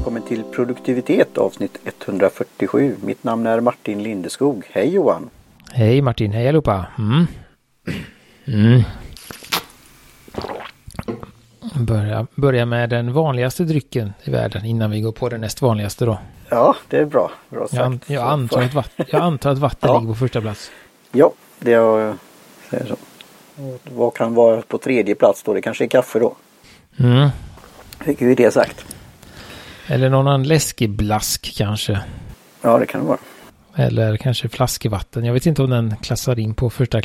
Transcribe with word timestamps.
välkommen 0.00 0.22
till 0.22 0.44
produktivitet 0.44 1.38
avsnitt 1.38 1.78
147. 1.84 2.96
Mitt 3.02 3.24
namn 3.24 3.46
är 3.46 3.60
Martin 3.60 4.02
Lindeskog. 4.02 4.64
Hej 4.70 4.94
Johan! 4.94 5.30
Hej 5.72 6.02
Martin, 6.02 6.32
hej 6.32 6.48
allihopa! 6.48 6.86
Mm. 6.98 7.26
Mm. 8.46 8.82
Börja, 11.86 12.26
börja 12.34 12.66
med 12.66 12.90
den 12.90 13.12
vanligaste 13.12 13.64
drycken 13.64 14.12
i 14.24 14.30
världen 14.30 14.64
innan 14.64 14.90
vi 14.90 15.00
går 15.00 15.12
på 15.12 15.28
den 15.28 15.40
näst 15.40 15.62
vanligaste 15.62 16.04
då. 16.04 16.18
Ja, 16.48 16.76
det 16.88 16.98
är 16.98 17.04
bra. 17.04 17.30
bra 17.48 17.68
sagt. 17.68 17.78
Jag, 17.80 18.00
jag, 18.06 18.28
antar, 18.28 18.62
att 18.62 18.74
vatten, 18.74 19.06
jag 19.08 19.22
antar 19.22 19.50
att 19.50 19.58
vatten 19.58 19.90
ja. 19.90 19.98
ligger 20.00 20.12
på 20.12 20.18
första 20.18 20.40
plats. 20.40 20.70
Ja, 21.12 21.32
det 21.58 21.70
jag 21.70 22.16
säger 22.70 22.86
så. 22.86 22.96
Vad 23.94 24.14
kan 24.14 24.34
vara 24.34 24.62
på 24.62 24.78
tredje 24.78 25.14
plats 25.14 25.42
då? 25.42 25.54
Det 25.54 25.62
kanske 25.62 25.84
är 25.84 25.88
kaffe 25.88 26.18
då. 26.18 26.36
Mm. 26.98 27.28
Fick 28.00 28.22
vi 28.22 28.34
det 28.34 28.50
sagt. 28.50 28.96
Eller 29.90 30.10
någon 30.10 30.28
annan 30.28 30.42
läskig 30.42 30.90
blask 30.90 31.54
kanske. 31.56 32.00
Ja, 32.62 32.78
det 32.78 32.86
kan 32.86 33.00
det 33.00 33.06
vara. 33.06 33.18
Eller 33.74 34.16
kanske 34.16 34.48
flaskvatten. 34.48 35.24
Jag 35.24 35.32
vet 35.32 35.46
inte 35.46 35.62
om 35.62 35.70
den 35.70 35.96
klassar 35.96 36.38
in 36.38 36.54
på 36.54 36.70
första 36.70 37.00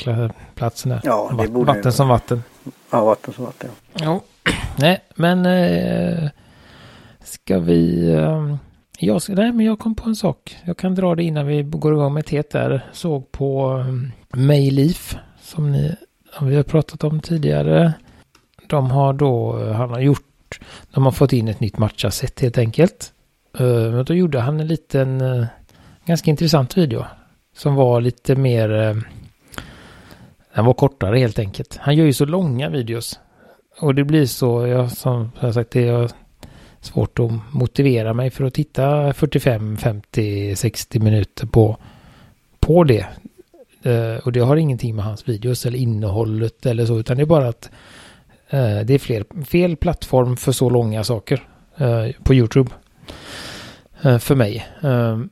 platsen 0.56 0.90
där. 0.90 1.02
Ja, 1.04 1.32
det 1.40 1.48
borde 1.48 1.74
Vatten 1.74 1.92
som 1.94 2.08
vatten. 2.08 2.44
Ja, 2.90 3.06
vatten 3.06 3.34
som 3.34 3.46
vatten. 3.46 3.70
Ja. 3.94 4.22
Nej, 4.78 5.00
men 5.16 5.46
eh, 5.46 6.30
ska 7.24 7.60
vi... 7.60 8.12
Eh, 8.14 8.56
jag, 9.00 9.22
nej, 9.28 9.52
men 9.52 9.66
jag 9.66 9.80
kom 9.80 9.96
på 9.96 10.10
en 10.10 10.16
sak. 10.16 10.58
Jag 10.66 10.78
kan 10.78 10.96
dra 10.96 11.16
det 11.16 11.24
innan 11.24 11.48
vi 11.48 11.64
går 11.64 11.94
igång 11.94 12.14
med 12.14 12.26
teet 12.26 12.52
där. 12.52 12.90
Såg 12.94 13.32
på 13.32 13.70
um, 13.70 14.12
Mayleaf 14.34 15.16
som 15.42 15.72
ni, 15.72 15.96
vi 16.42 16.56
har 16.56 16.64
pratat 16.64 17.04
om 17.04 17.20
tidigare. 17.20 17.94
De 18.68 18.92
har 18.92 19.14
då, 19.14 19.64
han 19.74 19.90
har 19.90 20.00
gjort, 20.00 20.26
de 20.94 21.06
har 21.06 21.12
fått 21.12 21.34
in 21.34 21.48
ett 21.48 21.60
nytt 21.60 21.78
matchaset 21.78 22.40
helt 22.40 22.58
enkelt. 22.58 23.14
Uh, 23.62 24.04
då 24.04 24.14
gjorde 24.14 24.40
han 24.40 24.60
en 24.60 24.68
liten, 24.68 25.22
uh, 25.22 25.46
ganska 26.06 26.32
intressant 26.32 26.78
video. 26.78 27.06
Som 27.56 27.76
var 27.76 28.02
lite 28.02 28.36
mer, 28.36 28.70
uh, 28.72 29.02
den 30.56 30.66
var 30.66 30.74
kortare 30.74 31.18
helt 31.18 31.40
enkelt. 31.40 31.78
Han 31.82 31.96
gör 31.96 32.06
ju 32.06 32.14
så 32.14 32.26
långa 32.26 32.70
videos. 32.70 33.20
Och 33.80 33.96
det 33.96 34.04
blir 34.04 34.26
så, 34.26 34.68
jag, 34.68 34.92
som 34.92 35.32
jag 35.40 35.54
sagt, 35.54 35.72
det 35.72 35.88
är 35.88 36.12
svårt 36.82 37.20
att 37.20 37.32
motivera 37.52 38.14
mig 38.14 38.30
för 38.30 38.44
att 38.44 38.54
titta 38.54 39.14
45, 39.14 39.78
50, 39.78 40.56
60 40.56 41.00
minuter 41.00 41.48
på, 41.48 41.78
på 42.60 42.84
det. 42.84 43.06
Och 44.24 44.32
det 44.32 44.40
har 44.40 44.56
ingenting 44.56 44.96
med 44.96 45.06
hans 45.06 45.30
videos 45.30 45.66
eller 45.66 45.78
innehållet 45.78 46.66
eller 46.66 46.86
så, 46.86 47.00
utan 47.00 47.18
det 47.18 47.24
är 47.24 47.28
bara 47.28 47.48
att 47.48 47.70
Eh, 48.50 48.80
det 48.80 48.94
är 48.94 49.00
fler, 49.00 49.44
fel 49.46 49.76
plattform 49.76 50.38
för 50.38 50.52
så 50.52 50.70
långa 50.70 51.04
saker 51.04 51.48
eh, 51.78 52.12
på 52.24 52.34
YouTube. 52.34 52.72
Eh, 54.02 54.18
för 54.18 54.36
mig. 54.36 54.68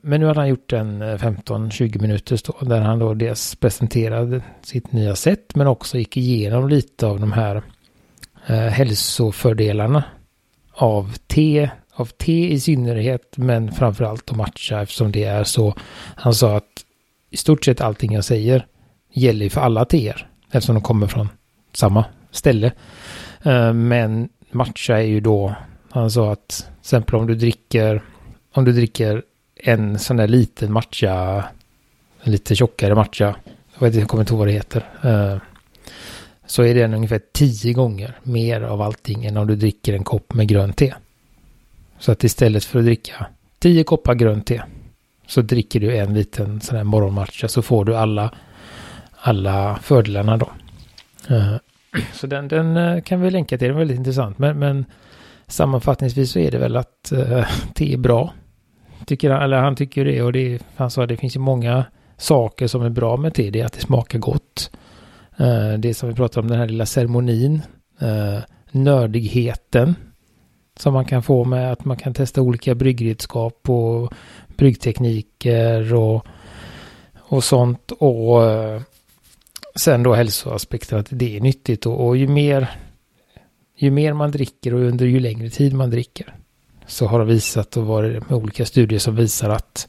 men 0.00 0.20
nu 0.20 0.26
har 0.26 0.34
han 0.34 0.48
gjort 0.48 0.72
en 0.72 1.02
15-20 1.02 2.00
minuters 2.00 2.42
då, 2.42 2.56
där 2.60 2.80
han 2.80 2.98
då 2.98 3.14
dels 3.14 3.54
presenterade 3.54 4.42
sitt 4.62 4.92
nya 4.92 5.16
sätt, 5.16 5.54
men 5.54 5.66
också 5.66 5.98
gick 5.98 6.16
igenom 6.16 6.68
lite 6.68 7.06
av 7.06 7.20
de 7.20 7.32
här 7.32 7.62
hälsofördelarna 8.70 10.04
av 10.72 11.16
te, 11.26 11.70
av 11.94 12.06
te 12.06 12.52
i 12.52 12.60
synnerhet, 12.60 13.34
men 13.36 13.72
framförallt 13.72 14.30
att 14.30 14.36
matcha 14.36 14.82
eftersom 14.82 15.12
det 15.12 15.24
är 15.24 15.44
så. 15.44 15.74
Han 16.16 16.34
sa 16.34 16.56
att 16.56 16.84
i 17.30 17.36
stort 17.36 17.64
sett 17.64 17.80
allting 17.80 18.12
jag 18.12 18.24
säger 18.24 18.66
gäller 19.12 19.48
för 19.48 19.60
alla 19.60 19.84
teer 19.84 20.28
eftersom 20.50 20.74
de 20.74 20.82
kommer 20.82 21.06
från 21.06 21.28
samma 21.72 22.04
ställe. 22.34 22.72
Eh, 23.42 23.72
men 23.72 24.28
matcha 24.50 24.98
är 24.98 25.06
ju 25.06 25.20
då, 25.20 25.54
han 25.90 26.10
sa 26.10 26.32
att 26.32 26.48
till 26.48 26.80
exempel 26.80 27.14
om 27.14 27.26
du 27.26 27.34
dricker, 27.34 28.02
om 28.52 28.64
du 28.64 28.72
dricker 28.72 29.22
en 29.56 29.98
sån 29.98 30.16
där 30.16 30.28
liten 30.28 30.72
matcha, 30.72 31.44
en 32.22 32.32
lite 32.32 32.54
tjockare 32.54 32.94
matcha, 32.94 33.36
jag 33.74 33.80
vet 33.80 33.86
inte, 33.86 33.98
jag 33.98 34.08
kommer 34.08 34.22
inte 34.22 34.32
ihåg 34.32 34.38
vad 34.38 34.48
det 34.48 34.52
heter, 34.52 34.84
eh, 35.02 35.38
så 36.46 36.62
är 36.62 36.74
den 36.74 36.94
ungefär 36.94 37.20
tio 37.32 37.72
gånger 37.72 38.18
mer 38.22 38.60
av 38.60 38.82
allting 38.82 39.24
än 39.24 39.36
om 39.36 39.46
du 39.46 39.56
dricker 39.56 39.92
en 39.92 40.04
kopp 40.04 40.34
med 40.34 40.48
grönt 40.48 40.76
te. 40.76 40.94
Så 41.98 42.12
att 42.12 42.24
istället 42.24 42.64
för 42.64 42.78
att 42.78 42.84
dricka 42.84 43.26
tio 43.58 43.84
koppar 43.84 44.14
grönt 44.14 44.46
te 44.46 44.62
så 45.26 45.42
dricker 45.42 45.80
du 45.80 45.96
en 45.96 46.14
liten 46.14 46.60
sån 46.60 46.76
här 46.76 46.84
morgonmatcha 46.84 47.48
så 47.48 47.62
får 47.62 47.84
du 47.84 47.96
alla, 47.96 48.34
alla 49.16 49.78
fördelarna 49.82 50.36
då. 50.36 50.50
Eh, 51.28 51.56
Så 52.12 52.26
den, 52.26 52.48
den 52.48 52.76
eh, 52.76 53.02
kan 53.02 53.20
vi 53.20 53.30
länka 53.30 53.58
till, 53.58 53.68
den 53.68 53.76
är 53.76 53.78
väldigt 53.78 53.98
intressant. 53.98 54.38
Men, 54.38 54.58
men 54.58 54.84
sammanfattningsvis 55.46 56.30
så 56.30 56.38
är 56.38 56.50
det 56.50 56.58
väl 56.58 56.76
att 56.76 57.12
eh, 57.12 57.18
uh, 57.38 57.46
te 57.74 57.92
är 57.92 57.98
bra. 57.98 58.32
Tycker 59.06 59.30
han, 59.30 59.42
eller 59.42 59.56
han 59.56 59.76
tycker 59.76 60.04
det 60.04 60.22
och 60.22 60.32
det, 60.32 60.62
han 60.76 60.90
sa 60.90 61.02
att 61.02 61.08
det 61.08 61.16
finns 61.16 61.36
ju 61.36 61.40
många 61.40 61.84
saker 62.16 62.66
som 62.66 62.82
är 62.82 62.90
bra 62.90 63.16
med 63.16 63.34
te. 63.34 63.50
Det 63.50 63.60
är 63.60 63.64
att 63.64 63.72
det 63.72 63.80
smakar 63.80 64.18
gott. 64.18 64.70
Eh, 65.36 65.72
det 65.78 65.94
som 65.94 66.08
vi 66.08 66.14
pratar 66.14 66.40
om, 66.40 66.48
den 66.48 66.58
här 66.58 66.68
lilla 66.68 66.86
ceremonin. 66.86 67.62
nördigheten 68.70 69.94
som 70.76 70.94
man 70.94 71.04
kan 71.04 71.22
få 71.22 71.44
med 71.44 71.72
att 71.72 71.84
man 71.84 71.96
kan 71.96 72.14
testa 72.14 72.42
olika 72.42 72.74
bryggredskap 72.74 73.70
och 73.70 74.12
bryggtekniker 74.56 75.94
och, 75.94 76.26
och 77.18 77.44
sånt. 77.44 77.90
Och 77.90 78.42
sen 79.74 80.02
då 80.02 80.14
hälsoaspekten 80.14 80.98
att 80.98 81.06
det 81.10 81.36
är 81.36 81.40
nyttigt 81.40 81.86
och, 81.86 82.06
och 82.06 82.16
ju 82.16 82.28
mer 82.28 82.68
ju 83.76 83.90
mer 83.90 84.12
man 84.12 84.30
dricker 84.30 84.74
och 84.74 84.80
under 84.80 85.06
ju 85.06 85.20
längre 85.20 85.50
tid 85.50 85.74
man 85.74 85.90
dricker 85.90 86.34
så 86.86 87.06
har 87.06 87.18
det 87.18 87.24
visat 87.24 87.76
och 87.76 87.86
varit 87.86 88.30
med 88.30 88.38
olika 88.38 88.66
studier 88.66 88.98
som 88.98 89.16
visar 89.16 89.50
att 89.50 89.88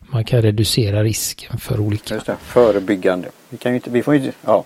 man 0.00 0.24
kan 0.24 0.42
reducera 0.42 1.02
risken 1.02 1.58
för 1.58 1.80
olika. 1.80 2.14
Just 2.14 2.26
det, 2.26 2.36
förebyggande. 2.36 3.28
Vi 3.48 3.56
kan 3.56 3.72
ju 3.72 3.76
inte, 3.76 3.90
vi 3.90 4.02
får 4.02 4.14
inte, 4.14 4.32
ja, 4.44 4.64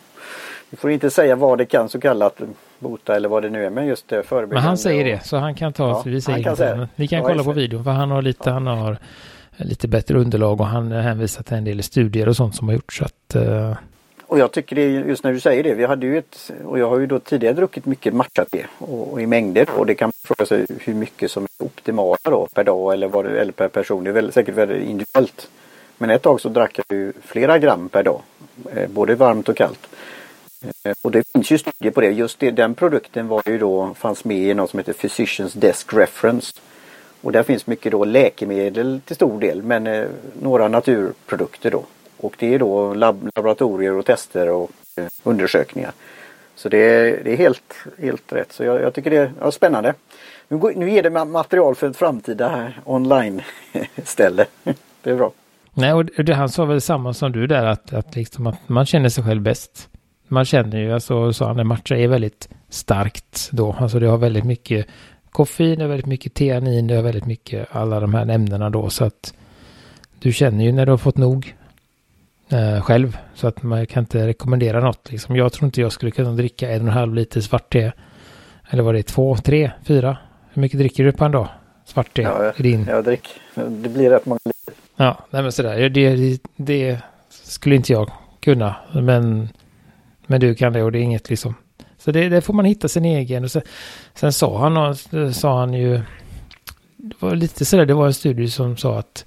vi 0.70 0.76
får 0.76 0.90
inte 0.90 1.10
säga 1.10 1.36
vad 1.36 1.58
det 1.58 1.66
kan 1.66 1.88
så 1.88 2.00
kallat 2.00 2.40
bota 2.78 3.16
eller 3.16 3.28
vad 3.28 3.42
det 3.42 3.50
nu 3.50 3.64
är. 3.64 3.70
Men 3.70 3.86
just 3.86 4.08
det 4.08 4.22
förebyggande. 4.22 4.54
Men 4.54 4.62
han 4.62 4.78
säger 4.78 5.04
det 5.04 5.26
så 5.26 5.36
han 5.36 5.54
kan 5.54 5.72
ta, 5.72 5.88
ja, 5.88 6.02
vi 6.06 6.20
säger 6.20 6.42
kan 6.42 6.56
säga. 6.56 6.88
Vi 6.94 7.08
kan 7.08 7.22
kolla 7.22 7.44
på 7.44 7.52
videon 7.52 7.84
för 7.84 7.90
han 7.90 8.10
har 8.10 8.22
lite, 8.22 8.48
ja. 8.48 8.52
han 8.52 8.66
har 8.66 8.98
lite 9.56 9.88
bättre 9.88 10.18
underlag 10.18 10.60
och 10.60 10.66
han 10.66 10.92
hänvisar 10.92 11.42
till 11.42 11.56
en 11.56 11.64
del 11.64 11.82
studier 11.82 12.28
och 12.28 12.36
sånt 12.36 12.56
som 12.56 12.68
har 12.68 12.74
gjorts. 12.74 12.98
Så 12.98 13.04
att, 13.04 13.36
uh... 13.36 13.74
Och 14.34 14.40
jag 14.40 14.52
tycker 14.52 14.76
det 14.76 14.90
just 14.90 15.24
när 15.24 15.32
du 15.32 15.40
säger 15.40 15.62
det. 15.62 15.74
Vi 15.74 15.84
hade 15.84 16.06
ju 16.06 16.18
ett 16.18 16.50
och 16.64 16.78
jag 16.78 16.88
har 16.88 16.98
ju 16.98 17.06
då 17.06 17.18
tidigare 17.18 17.54
druckit 17.54 17.86
mycket 17.86 18.14
matcha-te 18.14 18.66
och, 18.78 19.12
och, 19.12 19.22
i 19.22 19.26
mängder 19.26 19.68
och 19.76 19.86
det 19.86 19.94
kan 19.94 20.06
man 20.06 20.12
fråga 20.24 20.46
sig 20.46 20.66
hur 20.80 20.94
mycket 20.94 21.30
som 21.30 21.44
är 21.44 21.66
optimala 21.66 22.18
då 22.22 22.48
per 22.54 22.64
dag 22.64 22.92
eller, 22.92 23.08
vad, 23.08 23.26
eller 23.26 23.52
per 23.52 23.68
person. 23.68 24.04
Det 24.04 24.10
är 24.10 24.14
väl 24.14 24.32
säkert 24.32 24.54
väldigt 24.54 24.88
individuellt. 24.88 25.50
Men 25.98 26.10
ett 26.10 26.22
tag 26.22 26.40
så 26.40 26.48
drack 26.48 26.78
jag 26.78 26.98
ju 26.98 27.12
flera 27.22 27.58
gram 27.58 27.88
per 27.88 28.02
dag. 28.02 28.20
Eh, 28.74 28.88
både 28.88 29.14
varmt 29.14 29.48
och 29.48 29.56
kallt. 29.56 29.86
Eh, 30.84 30.94
och 31.02 31.10
det 31.10 31.22
finns 31.32 31.50
ju 31.50 31.58
studier 31.58 31.92
på 31.92 32.00
det. 32.00 32.10
Just 32.10 32.38
det, 32.38 32.50
den 32.50 32.74
produkten 32.74 33.28
var 33.28 33.42
ju 33.46 33.58
då, 33.58 33.94
fanns 33.94 34.24
med 34.24 34.38
i 34.38 34.54
något 34.54 34.70
som 34.70 34.78
heter 34.78 34.92
Physicians 34.92 35.52
Desk 35.52 35.94
Reference. 35.94 36.52
Och 37.20 37.32
där 37.32 37.42
finns 37.42 37.66
mycket 37.66 37.92
då 37.92 38.04
läkemedel 38.04 39.00
till 39.04 39.16
stor 39.16 39.40
del 39.40 39.62
men 39.62 39.86
eh, 39.86 40.06
några 40.42 40.68
naturprodukter 40.68 41.70
då. 41.70 41.84
Och 42.24 42.34
det 42.38 42.54
är 42.54 42.58
då 42.58 42.94
lab 42.94 43.30
laboratorier 43.36 43.92
och 43.92 44.06
tester 44.06 44.50
och 44.50 44.70
eh, 44.96 45.06
undersökningar. 45.22 45.92
Så 46.54 46.68
det 46.68 46.78
är, 46.78 47.24
det 47.24 47.32
är 47.32 47.36
helt, 47.36 47.74
helt 47.98 48.32
rätt. 48.32 48.52
Så 48.52 48.64
jag, 48.64 48.82
jag 48.82 48.94
tycker 48.94 49.10
det 49.10 49.16
är 49.16 49.32
ja, 49.40 49.50
spännande. 49.50 49.94
Nu, 50.48 50.58
går, 50.58 50.72
nu 50.76 50.90
ger 50.90 51.02
det 51.02 51.24
material 51.24 51.74
för 51.74 51.90
ett 51.90 51.96
framtida 51.96 52.72
online-ställe. 52.84 54.44
det 55.02 55.10
är 55.10 55.16
bra. 55.16 55.32
Nej, 55.74 55.92
och 55.92 56.04
det, 56.04 56.34
han 56.34 56.48
sa 56.48 56.64
väl 56.64 56.80
samma 56.80 57.14
som 57.14 57.32
du 57.32 57.46
där 57.46 57.66
att, 57.66 57.92
att, 57.92 58.16
liksom 58.16 58.46
att 58.46 58.68
man 58.68 58.86
känner 58.86 59.08
sig 59.08 59.24
själv 59.24 59.42
bäst. 59.42 59.88
Man 60.28 60.44
känner 60.44 60.78
ju, 60.78 60.92
alltså 60.92 61.32
sa 61.32 61.46
han, 61.46 61.66
matcha 61.66 61.96
är 61.96 62.08
väldigt 62.08 62.48
starkt 62.68 63.48
då. 63.52 63.76
Alltså 63.78 63.98
det 63.98 64.06
har 64.06 64.18
väldigt 64.18 64.44
mycket 64.44 64.86
koffein, 65.30 65.78
det 65.78 65.84
har 65.84 65.88
väldigt 65.88 66.06
mycket 66.06 66.34
teanin, 66.34 66.86
det 66.86 66.94
har 66.94 67.02
väldigt 67.02 67.26
mycket 67.26 67.68
alla 67.70 68.00
de 68.00 68.14
här 68.14 68.30
ämnena 68.30 68.70
då. 68.70 68.90
Så 68.90 69.04
att 69.04 69.34
du 70.18 70.32
känner 70.32 70.64
ju 70.64 70.72
när 70.72 70.86
du 70.86 70.92
har 70.92 70.98
fått 70.98 71.16
nog 71.16 71.54
eh, 72.48 72.82
själv. 72.82 73.18
Så 73.34 73.46
att 73.46 73.62
man 73.62 73.86
kan 73.86 74.02
inte 74.02 74.26
rekommendera 74.26 74.80
något. 74.80 75.10
Liksom. 75.10 75.36
Jag 75.36 75.52
tror 75.52 75.66
inte 75.66 75.80
jag 75.80 75.92
skulle 75.92 76.10
kunna 76.10 76.32
dricka 76.32 76.70
en 76.70 76.82
och 76.82 76.88
en 76.88 76.92
halv 76.92 77.14
liter 77.14 77.40
svart 77.40 77.72
te. 77.72 77.92
Eller 78.70 78.82
vad 78.82 78.94
det 78.94 79.02
två, 79.02 79.36
tre, 79.36 79.70
fyra? 79.84 80.16
Hur 80.52 80.62
mycket 80.62 80.78
dricker 80.78 81.04
du 81.04 81.12
på 81.12 81.24
en 81.24 81.32
dag? 81.32 81.48
Svart 81.84 82.16
te? 82.16 82.22
Ja, 82.22 82.44
jag, 82.44 82.54
din... 82.56 82.86
jag 82.88 83.04
dricker. 83.04 83.32
Det 83.54 83.88
blir 83.88 84.10
rätt 84.10 84.26
många 84.26 84.40
liter. 84.44 84.82
Ja, 84.96 85.26
nej 85.30 85.42
men 85.42 85.52
sådär. 85.52 85.88
Det, 85.88 86.38
det, 86.56 86.98
skulle 87.28 87.74
inte 87.74 87.92
jag 87.92 88.10
kunna. 88.40 88.76
Men, 88.92 89.48
men 90.26 90.40
du 90.40 90.54
kan 90.54 90.72
det 90.72 90.82
och 90.82 90.92
det 90.92 90.98
är 90.98 91.02
inget 91.02 91.30
liksom. 91.30 91.54
Så 91.98 92.10
det, 92.10 92.28
det 92.28 92.40
får 92.40 92.54
man 92.54 92.64
hitta 92.64 92.88
sin 92.88 93.04
egen. 93.04 93.44
Och 93.44 93.50
så, 93.50 93.60
sen 94.14 94.32
sa 94.32 94.58
han, 94.58 94.96
sa 95.32 95.58
han 95.58 95.74
ju, 95.74 96.00
det 96.96 97.14
var 97.18 97.34
lite 97.34 97.64
sådär, 97.64 97.86
det 97.86 97.94
var 97.94 98.06
en 98.06 98.14
studie 98.14 98.48
som 98.48 98.76
sa 98.76 98.98
att 98.98 99.24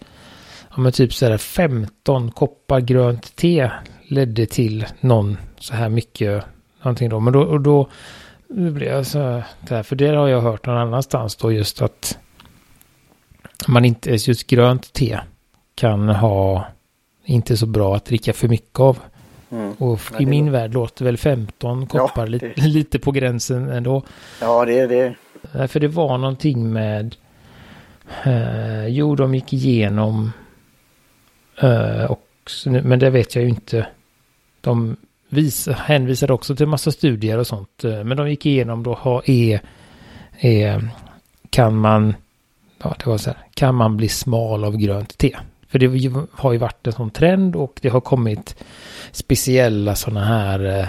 ja, 0.70 0.82
men 0.82 0.92
typ 0.92 1.14
sådär 1.14 1.38
15 1.38 2.32
koppar 2.32 2.80
grönt 2.80 3.36
te 3.36 3.72
ledde 4.08 4.46
till 4.46 4.86
någon 5.00 5.38
så 5.60 5.74
här 5.74 5.90
mycket, 5.90 6.44
någonting 6.82 7.10
då. 7.10 7.20
Men 7.20 7.34
då, 7.34 7.42
och 7.42 7.62
då, 7.62 7.90
blev 8.50 8.90
jag 8.90 9.06
så 9.06 9.44
här, 9.70 9.84
för 9.84 9.96
det 9.96 10.08
har 10.08 10.28
jag 10.28 10.42
hört 10.42 10.66
någon 10.66 10.78
annanstans 10.78 11.36
då 11.36 11.52
just 11.52 11.82
att 11.82 12.18
man 13.68 13.86
inte, 13.86 14.12
just 14.12 14.48
grönt 14.48 14.94
te 14.94 15.20
kan 15.76 16.10
ha 16.10 16.66
inte 17.26 17.58
så 17.58 17.66
bra 17.66 17.96
att 17.96 18.06
dricka 18.06 18.34
för 18.34 18.48
mycket 18.48 18.80
av. 18.80 19.00
Mm. 19.50 19.74
Och 19.74 20.00
i 20.20 20.26
min 20.26 20.46
var... 20.46 20.52
värld 20.52 20.74
låter 20.74 21.06
väl 21.06 21.18
15 21.18 21.88
koppar 21.88 22.12
ja, 22.16 22.26
det... 22.26 22.30
lite, 22.30 22.62
lite 22.62 23.00
på 23.00 23.12
gränsen 23.12 23.70
ändå. 23.70 24.04
Ja, 24.42 24.66
det 24.66 24.80
är 24.80 24.88
det. 24.88 25.16
För 25.68 25.80
det 25.80 25.88
var 25.88 26.18
någonting 26.18 26.74
med... 26.74 27.16
Eh, 28.24 28.88
jo, 28.88 29.16
de 29.16 29.36
gick 29.36 29.54
igenom... 29.54 30.32
Eh, 31.62 32.04
och, 32.04 32.24
men 32.66 33.00
det 33.00 33.10
vet 33.10 33.36
jag 33.36 33.44
ju 33.44 33.50
inte. 33.50 33.88
De 34.62 34.98
vis, 35.30 35.68
hänvisade 35.68 36.34
också 36.34 36.56
till 36.56 36.68
massa 36.68 36.92
studier 36.92 37.38
och 37.38 37.48
sånt. 37.48 37.84
Eh, 37.84 38.04
men 38.04 38.18
de 38.18 38.30
gick 38.30 38.46
igenom 38.46 38.84
då, 38.84 38.94
ha, 38.94 39.22
är, 39.26 39.62
är, 40.40 40.90
kan 41.50 41.78
man... 41.78 42.16
Ja, 42.84 42.96
det 43.00 43.10
var 43.10 43.18
så 43.18 43.30
här. 43.30 43.40
Kan 43.54 43.76
man 43.76 43.98
bli 43.98 44.10
smal 44.10 44.64
av 44.64 44.78
grönt 44.78 45.18
te? 45.18 45.36
För 45.68 45.80
det 45.80 46.12
har 46.32 46.52
ju 46.52 46.58
varit 46.58 46.88
en 46.88 46.94
sån 46.94 47.10
trend 47.10 47.56
och 47.56 47.80
det 47.82 47.90
har 47.90 48.02
kommit 48.02 48.56
speciella 49.12 49.96
sådana 49.96 50.26
här 50.26 50.80
eh, 50.80 50.88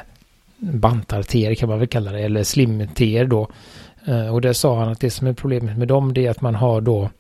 bantarteer 0.56 1.55
kan 1.55 1.69
man 1.69 1.79
väl 1.79 1.88
kalla 1.88 2.12
det, 2.12 2.21
eller 2.21 2.44
slimteer 2.44 3.25
då. 3.25 3.50
Eh, 4.05 4.35
och 4.35 4.41
det 4.41 4.55
sa 4.55 4.79
han 4.79 4.88
att 4.88 5.00
det 5.00 5.11
som 5.11 5.26
är 5.26 5.32
problemet 5.32 5.79
med 5.79 5.88
dem 5.88 6.14
det 6.14 6.26
är 6.26 6.31
att 6.31 6.41
man 6.41 6.55
har 6.55 6.81
då 6.81 7.11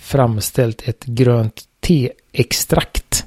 framställt 0.00 0.88
ett 0.88 1.04
grönt 1.04 1.67
teextrakt 1.88 3.26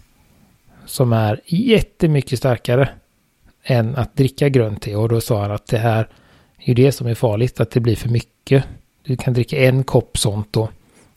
som 0.86 1.14
är 1.14 1.42
jättemycket 1.46 2.40
starkare 2.40 2.90
än 3.64 3.96
att 3.96 4.16
dricka 4.16 4.50
grönt 4.50 4.82
te. 4.82 4.96
Och 4.96 5.10
då 5.10 5.22
sa 5.22 5.42
han 5.42 5.52
att 5.52 5.68
det 5.68 5.78
här 5.78 6.08
är 6.58 6.68
ju 6.68 6.74
det 6.74 6.92
som 6.92 7.08
är 7.08 7.16
farligt, 7.16 7.60
att 7.60 7.72
det 7.72 7.80
blir 7.80 7.96
för 7.96 8.10
mycket. 8.10 8.64
Du 9.04 9.18
kan 9.18 9.34
dricka 9.34 9.58
en 9.58 9.84
kopp 9.84 10.18
sånt 10.18 10.48
då 10.52 10.70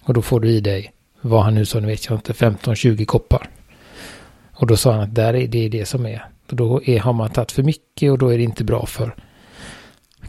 och 0.03 0.15
då 0.15 0.23
får 0.23 0.41
du 0.41 0.49
i 0.49 0.61
dig 0.61 0.93
vad 1.21 1.43
han 1.43 1.55
nu 1.55 1.65
sa, 1.65 1.81
nu 1.81 1.87
vet 1.87 2.07
jag 2.07 2.19
inte, 2.19 2.33
15-20 2.33 3.05
koppar. 3.05 3.49
Och 4.53 4.67
då 4.67 4.77
sa 4.77 4.93
han 4.93 5.01
att 5.01 5.15
där 5.15 5.35
är 5.35 5.47
det 5.49 5.69
det 5.69 5.87
som 5.87 6.07
är. 6.07 6.27
Och 6.51 6.57
då 6.57 6.83
är, 6.85 7.01
har 7.01 7.13
man 7.13 7.31
tagit 7.31 7.53
för 7.53 7.63
mycket 7.63 8.11
och 8.11 8.19
då 8.19 8.29
är 8.29 8.39
det 8.39 8.45
inte 8.45 8.65
bra 8.65 8.87
för 8.87 9.15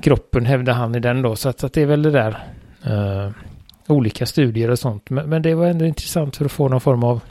kroppen, 0.02 0.46
hävdar 0.46 0.74
han 0.74 0.96
i 0.96 1.00
den 1.00 1.22
då. 1.22 1.36
Så 1.36 1.50
att, 1.50 1.64
att 1.64 1.74
det 1.74 1.82
är 1.82 1.86
väl 1.86 2.02
det 2.02 2.12
där 2.12 2.44
uh, 2.88 3.32
olika 3.88 4.26
studier 4.26 4.72
och 4.72 4.80
sånt. 4.80 5.10
Men, 5.10 5.30
men, 5.30 5.42
det 5.42 5.56
var 5.56 5.66
ändå 5.66 5.86
intressant 5.86 6.36
för 6.36 6.46
att 6.46 6.52
få 6.52 6.68
någon 6.68 6.82
form 6.82 7.04
av 7.04 7.22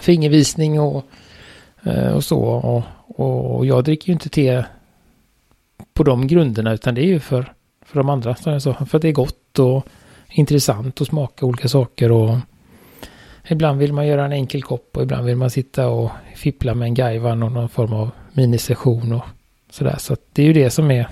fingervisning 0.00 0.80
och, 0.80 1.04
eh, 1.82 2.12
och 2.12 2.24
så. 2.24 2.40
Och, 2.40 2.82
och, 3.56 3.66
jag 3.66 3.84
dricker 3.84 4.08
ju 4.08 4.12
inte 4.12 4.28
te 4.28 4.64
på 5.94 6.02
de 6.02 6.26
grunderna 6.26 6.72
utan 6.72 6.94
det 6.94 7.00
är 7.00 7.06
ju 7.06 7.20
för, 7.20 7.52
för 7.86 7.96
de 7.98 8.08
andra, 8.08 8.34
som 8.34 8.52
jag 8.52 8.62
sa, 8.62 8.74
för 8.74 8.98
att 8.98 9.02
det 9.02 9.08
är 9.08 9.12
gott 9.12 9.58
och 9.58 9.86
intressant 10.30 11.00
att 11.00 11.06
smaka 11.06 11.46
olika 11.46 11.68
saker 11.68 12.12
och 12.12 12.38
Ibland 13.48 13.78
vill 13.78 13.92
man 13.92 14.06
göra 14.06 14.24
en 14.24 14.32
enkel 14.32 14.62
kopp 14.62 14.96
och 14.96 15.02
ibland 15.02 15.26
vill 15.26 15.36
man 15.36 15.50
sitta 15.50 15.88
och 15.88 16.10
fippla 16.34 16.74
med 16.74 16.86
en 16.86 16.94
gaivan 16.94 17.42
och 17.42 17.52
någon 17.52 17.68
form 17.68 17.92
av 17.92 18.10
minisession 18.32 19.12
och 19.12 19.24
sådär. 19.70 19.96
Så 19.98 20.16
det 20.32 20.42
är 20.42 20.46
ju 20.46 20.52
det 20.52 20.70
som 20.70 20.90
är, 20.90 21.08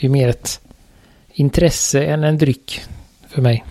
det 0.00 0.06
är 0.06 0.10
mer 0.10 0.28
ett 0.28 0.60
intresse 1.32 2.04
än 2.04 2.24
en 2.24 2.38
dryck 2.38 2.80
för 3.28 3.42
mig. 3.42 3.64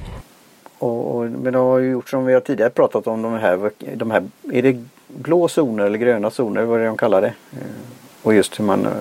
Och, 0.80 1.16
och, 1.16 1.26
men 1.26 1.54
det 1.54 1.60
har 1.60 1.78
ju 1.78 1.90
gjort 1.90 2.10
som 2.10 2.26
vi 2.26 2.34
har 2.34 2.42
tidigare 2.42 2.70
pratat 2.70 3.08
om 3.08 3.22
de 3.22 3.34
här, 3.34 3.72
de 3.96 4.12
här, 4.12 4.24
är 4.52 4.62
det 4.62 4.84
blå 5.08 5.48
zoner 5.48 5.86
eller 5.86 5.98
gröna 5.98 6.30
zoner, 6.30 6.64
vad 6.64 6.78
är 6.78 6.82
det 6.82 6.88
de 6.88 6.98
kallar 6.98 7.22
det? 7.22 7.34
Eh, 7.52 7.68
och 8.24 8.34
just 8.34 8.60
hur 8.60 8.66
man 8.66 8.86
eh, 8.86 8.92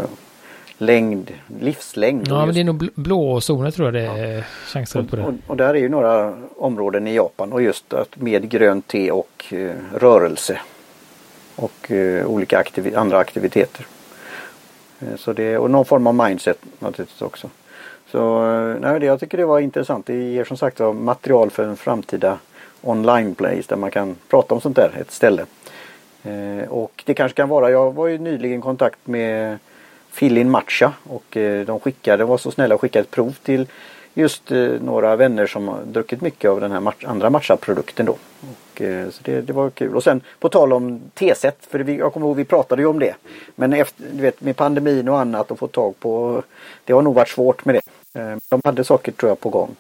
längd, 0.79 1.33
livslängd. 1.61 2.29
Ja, 2.29 2.47
men 2.47 2.55
det 2.55 2.61
är 2.61 2.65
nog 2.65 2.89
blå 2.95 3.41
zoner 3.41 3.71
tror 3.71 3.87
jag 3.87 3.95
det 3.95 4.21
är 4.21 4.37
ja. 4.37 4.43
chanser 4.67 5.03
på 5.03 5.17
det. 5.17 5.23
Och, 5.23 5.35
och, 5.47 5.57
där 5.57 5.75
är 5.75 5.79
ju 5.79 5.89
några 5.89 6.35
områden 6.57 7.07
i 7.07 7.15
Japan 7.15 7.53
och 7.53 7.63
just 7.63 7.93
att 7.93 8.17
med 8.17 8.49
grönt 8.49 8.87
te 8.87 9.11
och 9.11 9.45
eh, 9.51 9.71
rörelse. 9.95 10.61
Och 11.57 11.91
eh, 11.91 12.27
olika 12.27 12.59
aktivi 12.59 12.95
andra 12.95 13.19
aktiviteter. 13.19 13.87
Eh, 15.01 15.17
så 15.17 15.33
det, 15.33 15.59
och 15.59 15.71
någon 15.71 15.85
form 15.85 16.07
av 16.07 16.15
mindset 16.15 16.59
naturligtvis 16.79 17.23
också. 17.23 17.51
Så 18.11 18.51
eh, 18.51 18.81
nej, 18.81 19.01
det, 19.01 19.07
jag 19.07 19.21
tycker 19.21 19.39
det 19.39 19.45
var 19.45 19.61
intressant. 19.61 20.07
Det 20.07 20.15
ger 20.15 20.45
som 20.45 20.57
sagt 20.57 20.81
material 20.95 21.51
för 21.51 21.65
en 21.65 21.77
framtida 21.77 22.39
online 22.83 23.35
place 23.35 23.63
där 23.69 23.77
man 23.77 23.91
kan 23.91 24.17
prata 24.29 24.55
om 24.55 24.61
sånt 24.61 24.77
där, 24.77 24.91
ett 25.01 25.11
ställe. 25.11 25.47
Eh, 26.23 26.69
och 26.69 27.03
det 27.07 27.15
kanske 27.15 27.37
kan 27.37 27.49
vara, 27.49 27.71
jag 27.71 27.95
var 27.95 28.07
ju 28.07 28.19
nyligen 28.19 28.59
i 28.59 28.63
kontakt 28.63 28.99
med 29.05 29.59
Fillin 30.11 30.51
Matcha 30.51 30.93
och 31.03 31.37
eh, 31.37 31.67
de 31.67 31.81
skickade, 31.81 32.25
var 32.25 32.39
så 32.39 32.51
snälla 32.51 32.75
och 32.75 32.81
skickade 32.81 33.03
ett 33.03 33.11
prov 33.11 33.37
till 33.43 33.67
just 34.15 34.53
eh, 34.53 34.59
några 34.59 35.17
vänner 35.17 35.47
som 35.47 35.69
har 35.69 35.79
druckit 35.85 36.21
mycket 36.21 36.51
av 36.51 36.61
den 36.61 36.73
här 36.73 36.81
match, 36.81 37.05
andra 37.05 37.31
matcha-produkten 37.31 38.07
då. 38.07 38.17
Och, 38.41 38.83
eh, 38.83 39.11
så 39.11 39.21
det, 39.25 39.41
det, 39.41 39.53
var 39.53 39.71
kul. 39.71 39.97
Och 39.97 40.03
sen 40.03 40.21
på 40.41 40.49
tal 40.49 40.73
om 40.73 41.01
teset, 41.15 41.57
för 41.71 41.79
vi, 41.79 41.97
jag 41.97 42.13
kommer 42.13 42.27
ihåg 42.27 42.37
vi 42.37 42.45
pratade 42.45 42.83
ju 42.83 42.89
om 42.89 42.99
det. 42.99 43.15
Men 43.55 43.73
efter, 43.73 44.05
du 44.13 44.23
vet 44.23 44.41
med 44.41 44.57
pandemin 44.57 45.09
och 45.09 45.19
annat 45.19 45.51
och 45.51 45.59
få 45.59 45.67
tag 45.67 46.01
på, 46.01 46.43
det 46.85 46.93
har 46.93 47.03
nog 47.03 47.15
varit 47.15 47.29
svårt 47.29 47.65
med 47.65 47.75
det. 47.75 47.81
Eh, 48.17 48.37
de 48.51 48.61
hade 48.65 48.85
saker 48.85 49.13
tror 49.13 49.31
jag 49.31 49.41
på 49.41 49.49
gång. 49.49 49.77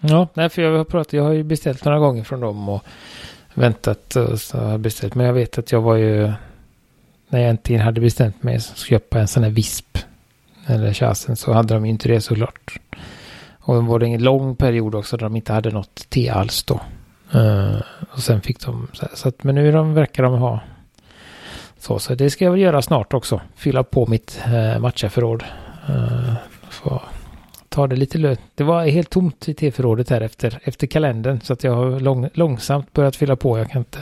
Ja, 0.00 0.28
nej, 0.34 0.48
för 0.48 0.62
jag 0.62 0.76
har 0.76 0.84
pratat, 0.84 1.12
jag 1.12 1.22
har 1.22 1.32
ju 1.32 1.42
beställt 1.42 1.84
några 1.84 1.98
gånger 1.98 2.24
från 2.24 2.40
dem 2.40 2.68
och 2.68 2.84
väntat 3.54 4.16
och 4.16 4.40
så 4.40 4.78
beställt. 4.78 5.14
Men 5.14 5.26
jag 5.26 5.32
vet 5.32 5.58
att 5.58 5.72
jag 5.72 5.80
var 5.80 5.96
ju 5.96 6.32
när 7.28 7.40
jag 7.40 7.50
äntligen 7.50 7.82
hade 7.82 8.00
bestämt 8.00 8.42
mig 8.42 8.56
att 8.56 8.76
köpa 8.76 9.20
en 9.20 9.28
sån 9.28 9.42
här 9.42 9.50
visp 9.50 9.98
eller 10.66 10.92
chasen 10.92 11.36
så 11.36 11.52
hade 11.52 11.74
de 11.74 11.84
ju 11.84 11.90
inte 11.90 12.08
det 12.08 12.20
såklart. 12.20 12.78
Och 13.58 13.74
det 13.74 13.80
var 13.80 14.02
en 14.02 14.22
lång 14.22 14.56
period 14.56 14.94
också 14.94 15.16
där 15.16 15.24
de 15.24 15.36
inte 15.36 15.52
hade 15.52 15.70
något 15.70 16.10
te 16.10 16.28
alls 16.28 16.64
då. 16.64 16.80
Uh, 17.34 17.82
och 18.12 18.18
sen 18.18 18.40
fick 18.40 18.60
de 18.60 18.88
så, 18.92 19.06
här, 19.06 19.16
så 19.16 19.28
att, 19.28 19.44
men 19.44 19.54
nu 19.54 19.72
de, 19.72 19.94
verkar 19.94 20.22
de 20.22 20.38
ha 20.38 20.60
så, 21.78 21.98
så 21.98 22.14
det 22.14 22.30
ska 22.30 22.44
jag 22.44 22.52
väl 22.52 22.60
göra 22.60 22.82
snart 22.82 23.14
också. 23.14 23.40
Fylla 23.56 23.84
på 23.84 24.06
mitt 24.06 24.40
eh, 24.46 24.52
uh, 24.54 24.78
matchaförråd. 24.78 25.44
Uh, 25.90 26.34
ta 27.76 27.86
det 27.86 27.96
lite 27.96 28.18
lönt. 28.18 28.40
Det 28.54 28.64
var 28.64 28.84
helt 28.84 29.10
tomt 29.10 29.48
i 29.48 29.54
teförrådet 29.54 30.10
här 30.10 30.20
efter, 30.20 30.58
efter 30.62 30.86
kalendern 30.86 31.40
så 31.40 31.52
att 31.52 31.64
jag 31.64 31.74
har 31.74 32.00
lång, 32.00 32.28
långsamt 32.34 32.92
börjat 32.92 33.16
fylla 33.16 33.36
på. 33.36 33.58
Jag 33.58 33.70
kan 33.70 33.78
inte, 33.78 33.98